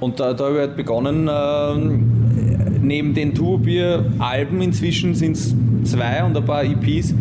[0.00, 6.22] Und da, da habe ich halt begonnen, ähm, neben den Tourbier-Alben inzwischen sind es zwei
[6.24, 7.14] und ein paar EPs,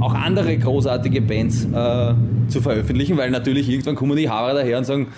[0.00, 2.14] auch andere großartige Bands äh,
[2.48, 5.08] zu veröffentlichen, weil natürlich irgendwann kommen die Haare daher und sagen,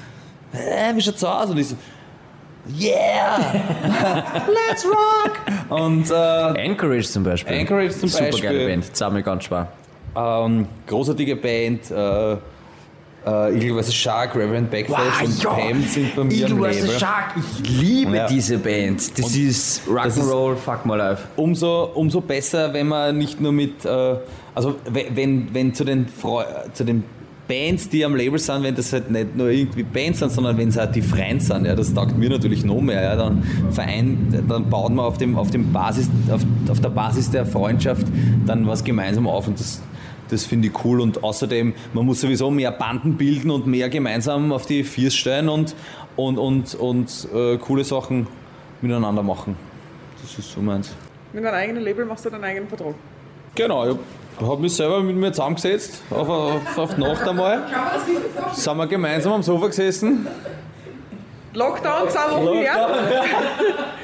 [0.53, 1.51] äh, wie schaut's aus?
[1.51, 1.77] Und ich so,
[2.77, 3.53] yeah,
[4.69, 5.39] let's rock!
[5.71, 7.57] Und äh, Anchorage zum Beispiel.
[7.59, 8.49] Anchorage zum Super Beispiel.
[8.51, 9.69] geile Band, zahlt mir ganz schwer.
[10.17, 12.33] ähm, großartige Band, äh,
[13.27, 13.95] äh, Eagle vs.
[13.95, 16.89] Shark, Reverend Backflash und Pam sind bei mir im Label.
[16.99, 18.27] Shark, ich liebe Ja.
[18.27, 19.19] diese Band.
[19.19, 21.25] Das ist Rock'n'Roll, fuck my life.
[21.37, 24.17] umso, umso besser, wenn man nicht nur mit, äh,
[24.55, 27.05] also we- wenn, wenn zu den, Freu zu den
[27.49, 30.69] Bands, die am Label sind, wenn das halt nicht nur irgendwie Bands sind, sondern wenn
[30.69, 33.03] es halt die Freien sind, ja, das taugt mir natürlich noch mehr.
[33.03, 37.31] Ja, dann Verein, dann baut man auf, dem, auf, dem Basis, auf, auf der Basis
[37.31, 38.07] der Freundschaft
[38.47, 39.83] dann was gemeinsam auf und das,
[40.29, 44.53] das finde ich cool und außerdem, man muss sowieso mehr Banden bilden und mehr gemeinsam
[44.53, 45.75] auf die Viers stellen und,
[46.17, 48.27] und, und, und äh, coole Sachen
[48.83, 49.57] miteinander machen.
[50.21, 50.95] Das ist so meins.
[51.33, 52.95] Mit deinem eigenen Label machst du deinen eigenen Vertrag.
[53.55, 54.01] Genau, ich habe
[54.59, 57.63] mich selber mit mir zusammengesetzt, auf, auf, auf die Nacht einmal.
[58.53, 60.27] Sind wir gemeinsam am Sofa gesessen,
[61.55, 62.89] Lockdown, zwei Wochen her.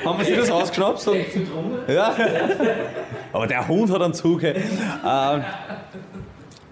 [0.05, 1.25] haben wir sich das ausgeschnappt und.
[1.89, 2.15] Ja.
[3.33, 4.43] Aber der Hund hat einen Zug.
[4.43, 4.57] Hey.
[5.07, 5.45] Ähm,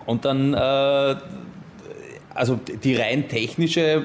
[0.07, 1.17] und dann, äh,
[2.35, 4.03] also die rein technische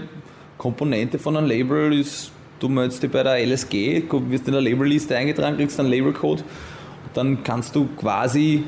[0.58, 5.16] Komponente von einem Label ist, du meldest dich bei der LSG, wirst in der Labelliste
[5.16, 6.44] eingetragen, kriegst einen Labelcode,
[7.14, 8.64] dann kannst du quasi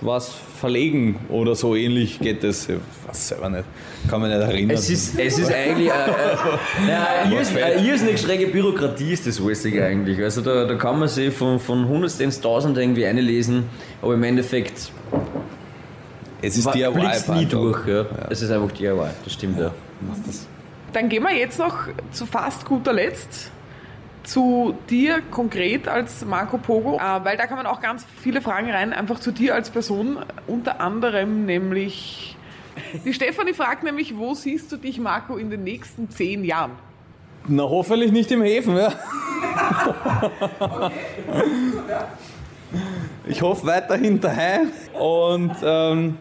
[0.00, 2.68] was verlegen oder so ähnlich geht das.
[2.68, 2.76] Ich
[3.06, 3.64] weiß selber nicht,
[4.08, 4.76] kann mich nicht erinnern.
[4.76, 9.26] Es ist, es ist eigentlich äh, äh, ja, eine irrs- eine irrsinnig schräge Bürokratie ist
[9.26, 10.20] das alles eigentlich.
[10.22, 13.64] Also da, da kann man sich von, von Hundertsten ins Tausend irgendwie einlesen,
[14.02, 14.90] aber im Endeffekt
[16.42, 16.90] es ist DIY.
[16.92, 17.50] blickst nie einfach.
[17.50, 17.86] durch.
[17.86, 18.04] Ja.
[18.28, 19.72] Es ist einfach DIY, das stimmt ja.
[20.92, 23.50] Dann gehen wir jetzt noch zu fast guter Letzt
[24.24, 28.70] zu dir konkret als Marco Pogo, äh, weil da kann man auch ganz viele Fragen
[28.70, 32.36] rein, einfach zu dir als Person, unter anderem nämlich,
[33.04, 36.72] die Stefanie fragt nämlich, wo siehst du dich, Marco, in den nächsten zehn Jahren?
[37.46, 38.92] Na, hoffentlich nicht im Häfen, ja.
[43.26, 44.70] Ich hoffe weiterhin daheim.
[44.92, 46.18] Und ähm,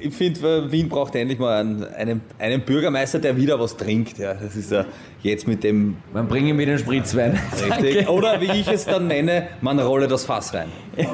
[0.00, 4.18] ich finde, Wien braucht endlich mal einen, einen, einen Bürgermeister, der wieder was trinkt.
[4.18, 4.34] Ja.
[4.34, 4.84] Das ist ja
[5.22, 7.38] jetzt mit dem Man bringe mir den Spritzwein.
[7.62, 8.08] richtig.
[8.08, 10.68] Oder wie ich es dann nenne, man rolle das Fass rein.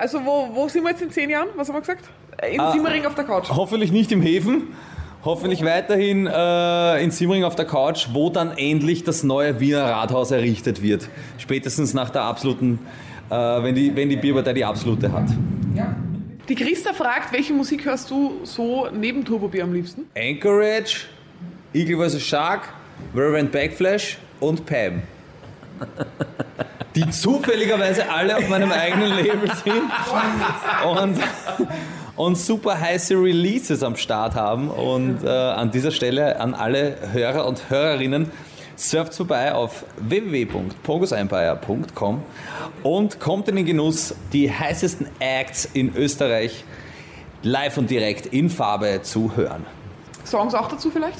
[0.00, 1.48] Also wo, wo sind wir jetzt in zehn Jahren?
[1.56, 2.04] Was haben wir gesagt?
[2.40, 3.48] Äh, In Simmering auf der Couch.
[3.50, 4.68] Hoffentlich nicht im Häfen.
[5.24, 10.30] Hoffentlich weiterhin äh, in Simmering auf der Couch, wo dann endlich das neue Wiener Rathaus
[10.30, 11.08] errichtet wird.
[11.38, 12.78] Spätestens nach der absoluten,
[13.28, 15.26] äh, wenn, die, wenn die Bierpartei die absolute hat.
[16.48, 20.06] Die Christa fragt, welche Musik hörst du so neben Turbo Bier am liebsten?
[20.16, 21.06] Anchorage,
[21.74, 22.22] Eagle vs.
[22.22, 22.62] Shark,
[23.14, 25.02] Reverend Backflash und Pam.
[26.94, 29.82] Die zufälligerweise alle auf meinem eigenen Label sind
[30.84, 31.18] und,
[32.16, 34.68] und super heiße Releases am Start haben.
[34.68, 38.30] Und äh, an dieser Stelle an alle Hörer und Hörerinnen,
[38.78, 42.22] surft vorbei auf www.pogosempire.com
[42.82, 46.64] und kommt in den Genuss, die heißesten Acts in Österreich
[47.42, 49.66] live und direkt in Farbe zu hören.
[50.24, 51.18] Songs auch dazu vielleicht?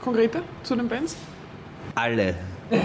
[0.00, 1.16] Konkrete zu den Bands?
[1.94, 2.34] Alle.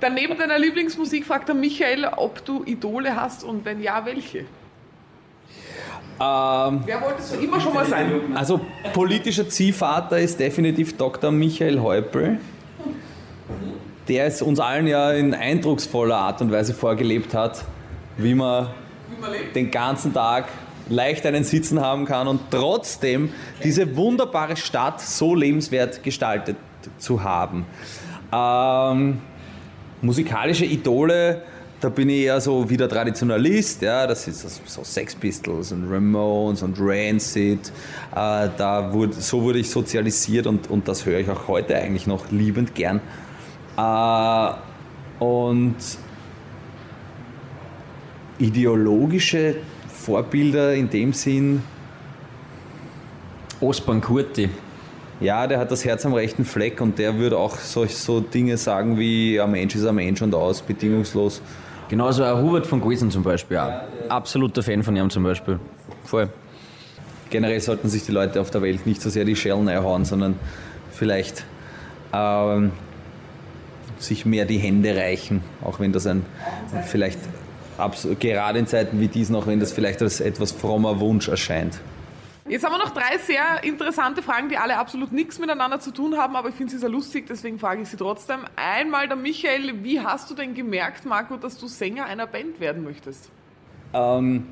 [0.00, 4.44] Dann neben deiner Lieblingsmusik fragt der Michael, ob du Idole hast und wenn ja, welche?
[6.20, 8.10] Ähm, Wer wolltest du immer schon mal sein?
[8.34, 8.60] also
[8.92, 11.30] politischer Ziehvater ist definitiv Dr.
[11.30, 12.38] Michael Häupl.
[14.08, 17.64] Der es uns allen ja in eindrucksvoller Art und Weise vorgelebt hat,
[18.16, 18.68] wie man
[19.54, 20.46] den ganzen Tag
[20.88, 26.56] leicht einen Sitzen haben kann und trotzdem diese wunderbare Stadt so lebenswert gestaltet
[26.98, 27.64] zu haben.
[28.30, 29.20] Ähm,
[30.02, 31.42] musikalische Idole,
[31.84, 36.62] da bin ich eher so wieder Traditionalist, ja, das ist so- Sex Pistols und Ramones
[36.62, 37.70] und Rancid,
[38.12, 42.06] äh, da wurde, so wurde ich sozialisiert und, und das höre ich auch heute eigentlich
[42.06, 43.02] noch liebend gern.
[43.76, 45.76] Äh, und
[48.38, 49.56] ideologische
[49.88, 51.62] Vorbilder in dem Sinn,
[53.60, 54.48] Osman Kurti.
[55.20, 58.56] ja, der hat das Herz am rechten Fleck und der würde auch solch so Dinge
[58.56, 61.42] sagen wie ein Mensch ist ein Mensch und aus, bedingungslos.
[61.88, 63.72] Genauso auch Hubert von Guisen zum Beispiel auch.
[64.08, 65.58] Absoluter Fan von ihm zum Beispiel.
[66.04, 66.28] Voll.
[67.30, 70.36] Generell sollten sich die Leute auf der Welt nicht so sehr die Schellen einhauen, sondern
[70.92, 71.44] vielleicht
[72.12, 72.72] ähm,
[73.98, 76.24] sich mehr die Hände reichen, auch wenn das ein
[76.86, 77.18] vielleicht
[78.20, 81.80] gerade in Zeiten wie diesen, auch wenn das vielleicht als etwas frommer Wunsch erscheint.
[82.46, 86.18] Jetzt haben wir noch drei sehr interessante Fragen, die alle absolut nichts miteinander zu tun
[86.18, 88.40] haben, aber ich finde sie sehr lustig, deswegen frage ich sie trotzdem.
[88.54, 92.84] Einmal der Michael, wie hast du denn gemerkt, Marco, dass du Sänger einer Band werden
[92.84, 93.30] möchtest?
[93.94, 94.46] Ähm,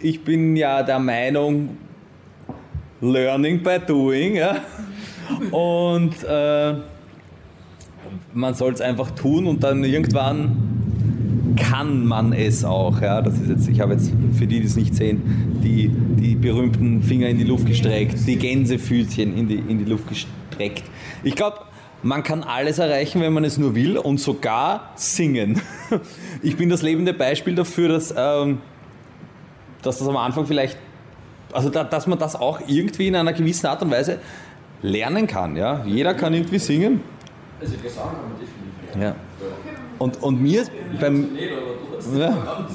[0.00, 1.78] ich bin ja der Meinung,
[3.00, 4.34] learning by doing.
[4.34, 4.56] Ja?
[5.50, 6.74] Und äh,
[8.34, 10.69] man soll es einfach tun und dann irgendwann
[11.60, 13.00] kann man es auch.
[13.00, 13.22] Ja?
[13.22, 17.02] Das ist jetzt, ich habe jetzt für die, die es nicht sehen, die, die berühmten
[17.02, 20.84] Finger in die Luft gestreckt, die Gänsefüßchen in die, in die Luft gestreckt.
[21.22, 21.58] Ich glaube,
[22.02, 25.60] man kann alles erreichen, wenn man es nur will und sogar singen.
[26.42, 28.60] Ich bin das lebende Beispiel dafür, dass ähm,
[29.82, 30.78] dass das am Anfang vielleicht,
[31.52, 34.18] also da, dass man das auch irgendwie in einer gewissen Art und Weise
[34.82, 35.56] lernen kann.
[35.56, 35.84] Ja?
[35.84, 37.00] Jeder kann irgendwie singen.
[37.60, 39.02] Also Gesang kann man definitiv.
[39.02, 39.14] Ja.
[40.00, 40.64] Und, und mir
[41.00, 41.28] beim.
[42.16, 42.66] Ja.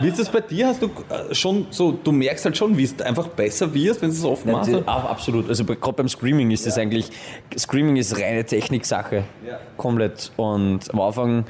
[0.00, 0.68] Wie ist das bei dir?
[0.68, 4.08] Hast du äh, schon so, du merkst halt schon, wie es einfach besser wirst, wenn
[4.08, 4.70] du es oft machst?
[4.72, 5.48] Ja, ab- absolut.
[5.48, 7.10] Also gerade beim Screaming ist das eigentlich,
[7.56, 9.24] Screaming ist reine Techniksache.
[9.46, 9.58] Ja.
[9.76, 10.32] Komplett.
[10.38, 11.44] Und am Anfang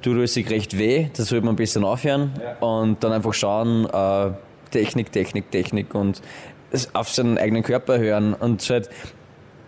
[0.00, 3.84] tut es sich recht weh, da sollte man ein bisschen aufhören und dann einfach schauen,
[3.84, 4.30] äh,
[4.70, 6.22] Technik, Technik, Technik und
[6.70, 8.88] es auf seinen eigenen Körper hören und halt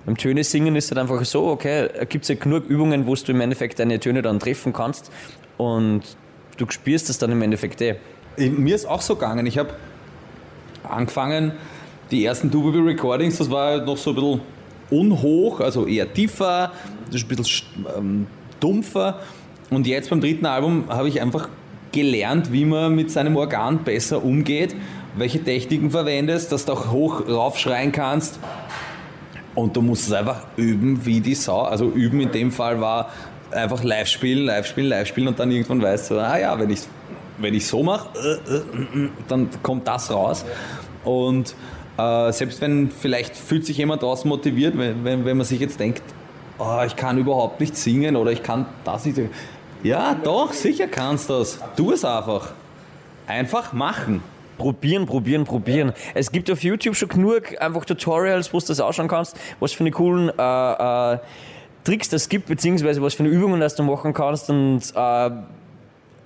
[0.07, 3.33] beim Töne singen ist halt einfach so, okay, gibt es ja genug Übungen, wo du
[3.33, 5.11] im Endeffekt deine Töne dann treffen kannst
[5.57, 6.03] und
[6.57, 7.97] du spürst das dann im Endeffekt eh.
[8.37, 9.47] Mir ist auch so gegangen.
[9.47, 9.71] Ich habe
[10.89, 11.53] angefangen,
[12.11, 14.41] die ersten Dububi Recordings, das war noch so ein bisschen
[14.91, 16.73] unhoch, also eher tiefer,
[17.07, 17.63] ein bisschen sch-
[17.97, 18.27] ähm,
[18.59, 19.21] dumpfer.
[19.69, 21.49] Und jetzt beim dritten Album habe ich einfach
[21.93, 24.75] gelernt, wie man mit seinem Organ besser umgeht,
[25.17, 28.39] welche Techniken verwendest, dass du auch hoch raufschreien kannst.
[29.55, 31.63] Und du musst es einfach üben wie die Sau.
[31.63, 33.11] Also üben in dem Fall war
[33.51, 36.71] einfach live spielen, live spielen, live spielen und dann irgendwann weißt du, ah ja, wenn
[36.71, 36.81] ich
[37.41, 40.45] wenn ich so mache, äh, äh, mm, mm, dann kommt das raus.
[41.05, 41.55] Und
[41.97, 45.81] äh, selbst wenn vielleicht fühlt sich jemand draußen motiviert, wenn, wenn, wenn man sich jetzt
[45.81, 46.03] denkt,
[46.59, 49.19] oh, ich kann überhaupt nicht singen oder ich kann das nicht.
[49.83, 51.59] Ja, doch, sicher kannst du das.
[51.77, 52.53] Tu es einfach.
[53.27, 54.23] Einfach machen.
[54.61, 55.95] Probieren, probieren, probieren.
[56.13, 59.81] Es gibt auf YouTube schon genug einfach Tutorials, wo du das ausschauen kannst, was für
[59.81, 61.19] eine coolen äh, äh,
[61.85, 65.31] Tricks das gibt, beziehungsweise was für eine Übungen das du machen kannst und äh,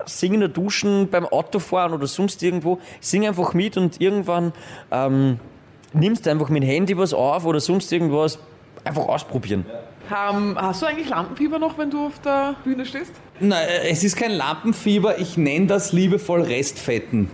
[0.05, 2.79] singen oder duschen beim Autofahren oder sonst irgendwo.
[2.99, 4.51] Sing einfach mit und irgendwann
[4.91, 5.39] ähm,
[5.93, 8.37] nimmst du einfach mit dem Handy was auf oder sonst irgendwas.
[8.83, 9.65] Einfach ausprobieren.
[10.11, 13.13] Ähm, hast du eigentlich Lampenfieber noch, wenn du auf der Bühne stehst?
[13.39, 17.31] Nein, es ist kein Lampenfieber, ich nenne das liebevoll Restfetten.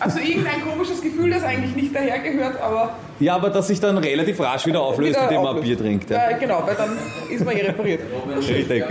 [0.00, 2.90] Also irgendein komisches Gefühl, das eigentlich nicht dahergehört, aber
[3.20, 5.64] Ja, aber dass sich dann relativ rasch wieder auflöst, wieder indem man auflöst.
[5.66, 6.10] Bier trinkt.
[6.10, 6.28] Ja.
[6.28, 6.90] Äh, genau, weil dann
[7.30, 8.00] ist man eh repariert.
[8.36, 8.84] Richtig.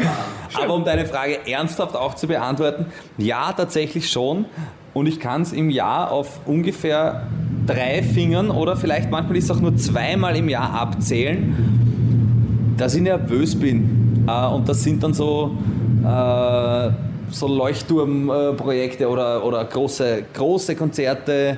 [0.56, 2.88] Aber um deine Frage ernsthaft auch zu beantworten,
[3.20, 4.46] ja, tatsächlich schon.
[4.96, 7.28] Und ich kann es im Jahr auf ungefähr
[7.68, 13.04] drei Fingern oder vielleicht manchmal ist es auch nur zweimal im Jahr abzählen, dass ich
[13.04, 14.26] nervös bin.
[14.28, 15.56] Äh, Und das sind dann so,
[16.04, 16.90] äh,
[17.30, 21.58] so Leuchtturmprojekte oder, oder große, große Konzerte,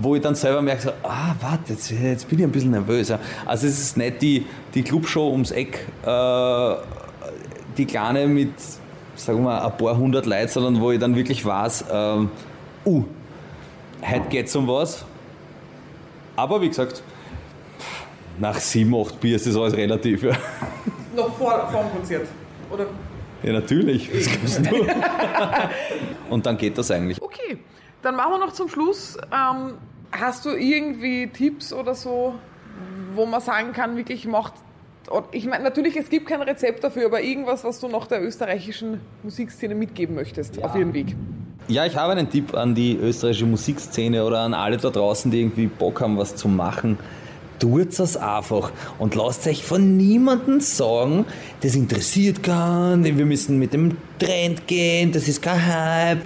[0.00, 3.08] wo ich dann selber merke, so, ah, warte, jetzt, jetzt bin ich ein bisschen nervös.
[3.08, 3.18] ja.
[3.44, 6.74] Also es ist nicht die, die Clubshow ums Eck, äh,
[7.76, 8.52] die kleine mit,
[9.16, 12.30] sagen wir mal, ein paar hundert Leuten, sondern wo ich dann wirklich weiß, ähm,
[12.86, 13.04] uh,
[14.02, 15.04] heute geht's um was.
[16.36, 17.02] Aber wie gesagt,
[18.38, 20.22] nach sieben, acht Bier ist das alles relativ.
[20.22, 20.32] Ja,
[21.14, 22.26] Noch vor, vor dem Konzert.
[22.70, 22.86] Oder?
[23.42, 24.10] Ja natürlich.
[24.12, 24.86] Was glaubst du?
[26.30, 27.20] Und dann geht das eigentlich.
[27.20, 27.58] Okay,
[28.02, 29.16] dann machen wir noch zum Schluss.
[29.32, 29.74] Ähm,
[30.10, 32.34] hast du irgendwie Tipps oder so,
[33.14, 34.54] wo man sagen kann, wirklich macht.
[35.32, 39.00] Ich meine, natürlich, es gibt kein Rezept dafür, aber irgendwas, was du noch der österreichischen
[39.22, 41.16] Musikszene mitgeben möchtest auf ihren Weg.
[41.68, 45.40] Ja, ich habe einen Tipp an die österreichische Musikszene oder an alle da draußen, die
[45.40, 46.98] irgendwie Bock haben, was zu machen.
[47.58, 51.26] Tut das einfach und lasst euch von niemandem sagen,
[51.60, 56.22] das interessiert keinen, wir müssen mit dem Trend gehen, das ist kein Hype.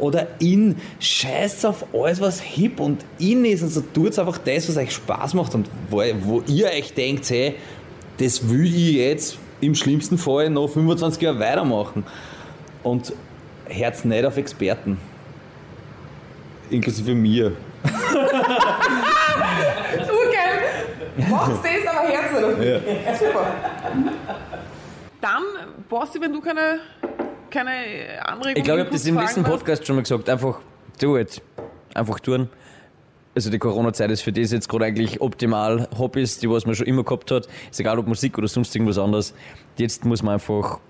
[0.00, 3.62] Oder in, scheiß auf alles, was hip und in ist.
[3.62, 7.54] Also tut einfach das, was euch Spaß macht und wo, wo ihr euch denkt, hey,
[8.16, 12.04] das will ich jetzt im schlimmsten Fall noch 25 Jahre weitermachen.
[12.82, 13.12] Und
[13.66, 14.96] Herz nicht auf Experten.
[16.70, 17.52] Inklusive mir.
[21.16, 21.30] Urgeil!
[21.30, 22.80] Macht's das, aber Herz nicht dafür.
[23.18, 23.46] Super.
[25.20, 25.42] Dann,
[25.88, 26.80] Basti, wenn du keine,
[27.50, 27.70] keine
[28.24, 29.44] Anregung Ich glaube, ich habe das im letzten.
[29.44, 30.28] Podcast schon mal gesagt.
[30.28, 30.60] Einfach
[31.00, 31.42] do it.
[31.94, 32.48] Einfach tun.
[33.34, 35.88] Also die Corona-Zeit ist für das jetzt gerade eigentlich optimal.
[35.96, 38.98] Hobbys, die was man schon immer gehabt hat, ist egal ob Musik oder sonst irgendwas
[38.98, 39.34] anderes.
[39.76, 40.80] Jetzt muss man einfach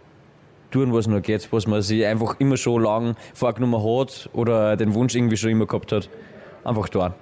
[0.70, 4.94] tun, was nur geht, was man sich einfach immer schon lang vorgenommen hat oder den
[4.94, 6.08] Wunsch irgendwie schon immer gehabt hat.
[6.64, 7.12] Einfach tun.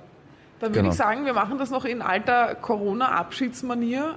[0.61, 0.90] Dann würde Genau.
[0.90, 4.16] ich sagen, wir machen das noch in alter Corona-Abschiedsmanier.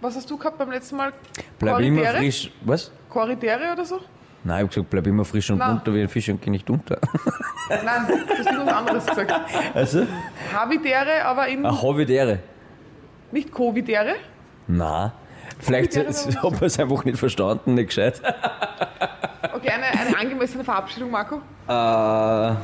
[0.00, 1.12] Was hast du gehabt beim letzten Mal?
[1.58, 2.16] Bleib immer Korridere?
[2.18, 2.50] frisch.
[2.62, 2.90] Was?
[3.08, 4.00] Korridere oder so?
[4.44, 5.74] Nein, ich hab gesagt, bleib immer frisch und Nein.
[5.74, 6.98] munter wie ein Fisch und geh nicht unter.
[7.68, 9.32] Nein, du hast irgendwas anderes gesagt.
[9.74, 10.06] Also?
[10.52, 12.40] Habitäre, aber in Hobbidere.
[13.30, 14.14] nicht Covidere.
[14.66, 15.12] Nein.
[15.60, 16.04] Vielleicht hat
[16.42, 18.20] man es einfach nicht verstanden, nicht gescheit.
[19.54, 21.36] Okay, eine, eine angemessene Verabschiedung, Marco.
[21.68, 22.54] Äh,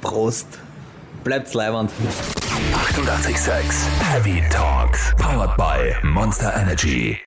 [0.00, 0.58] Prost.
[1.24, 1.90] Bleibt's leiwand.
[2.90, 5.12] 886 Heavy Talks.
[5.18, 7.18] Powered by Monster Energy.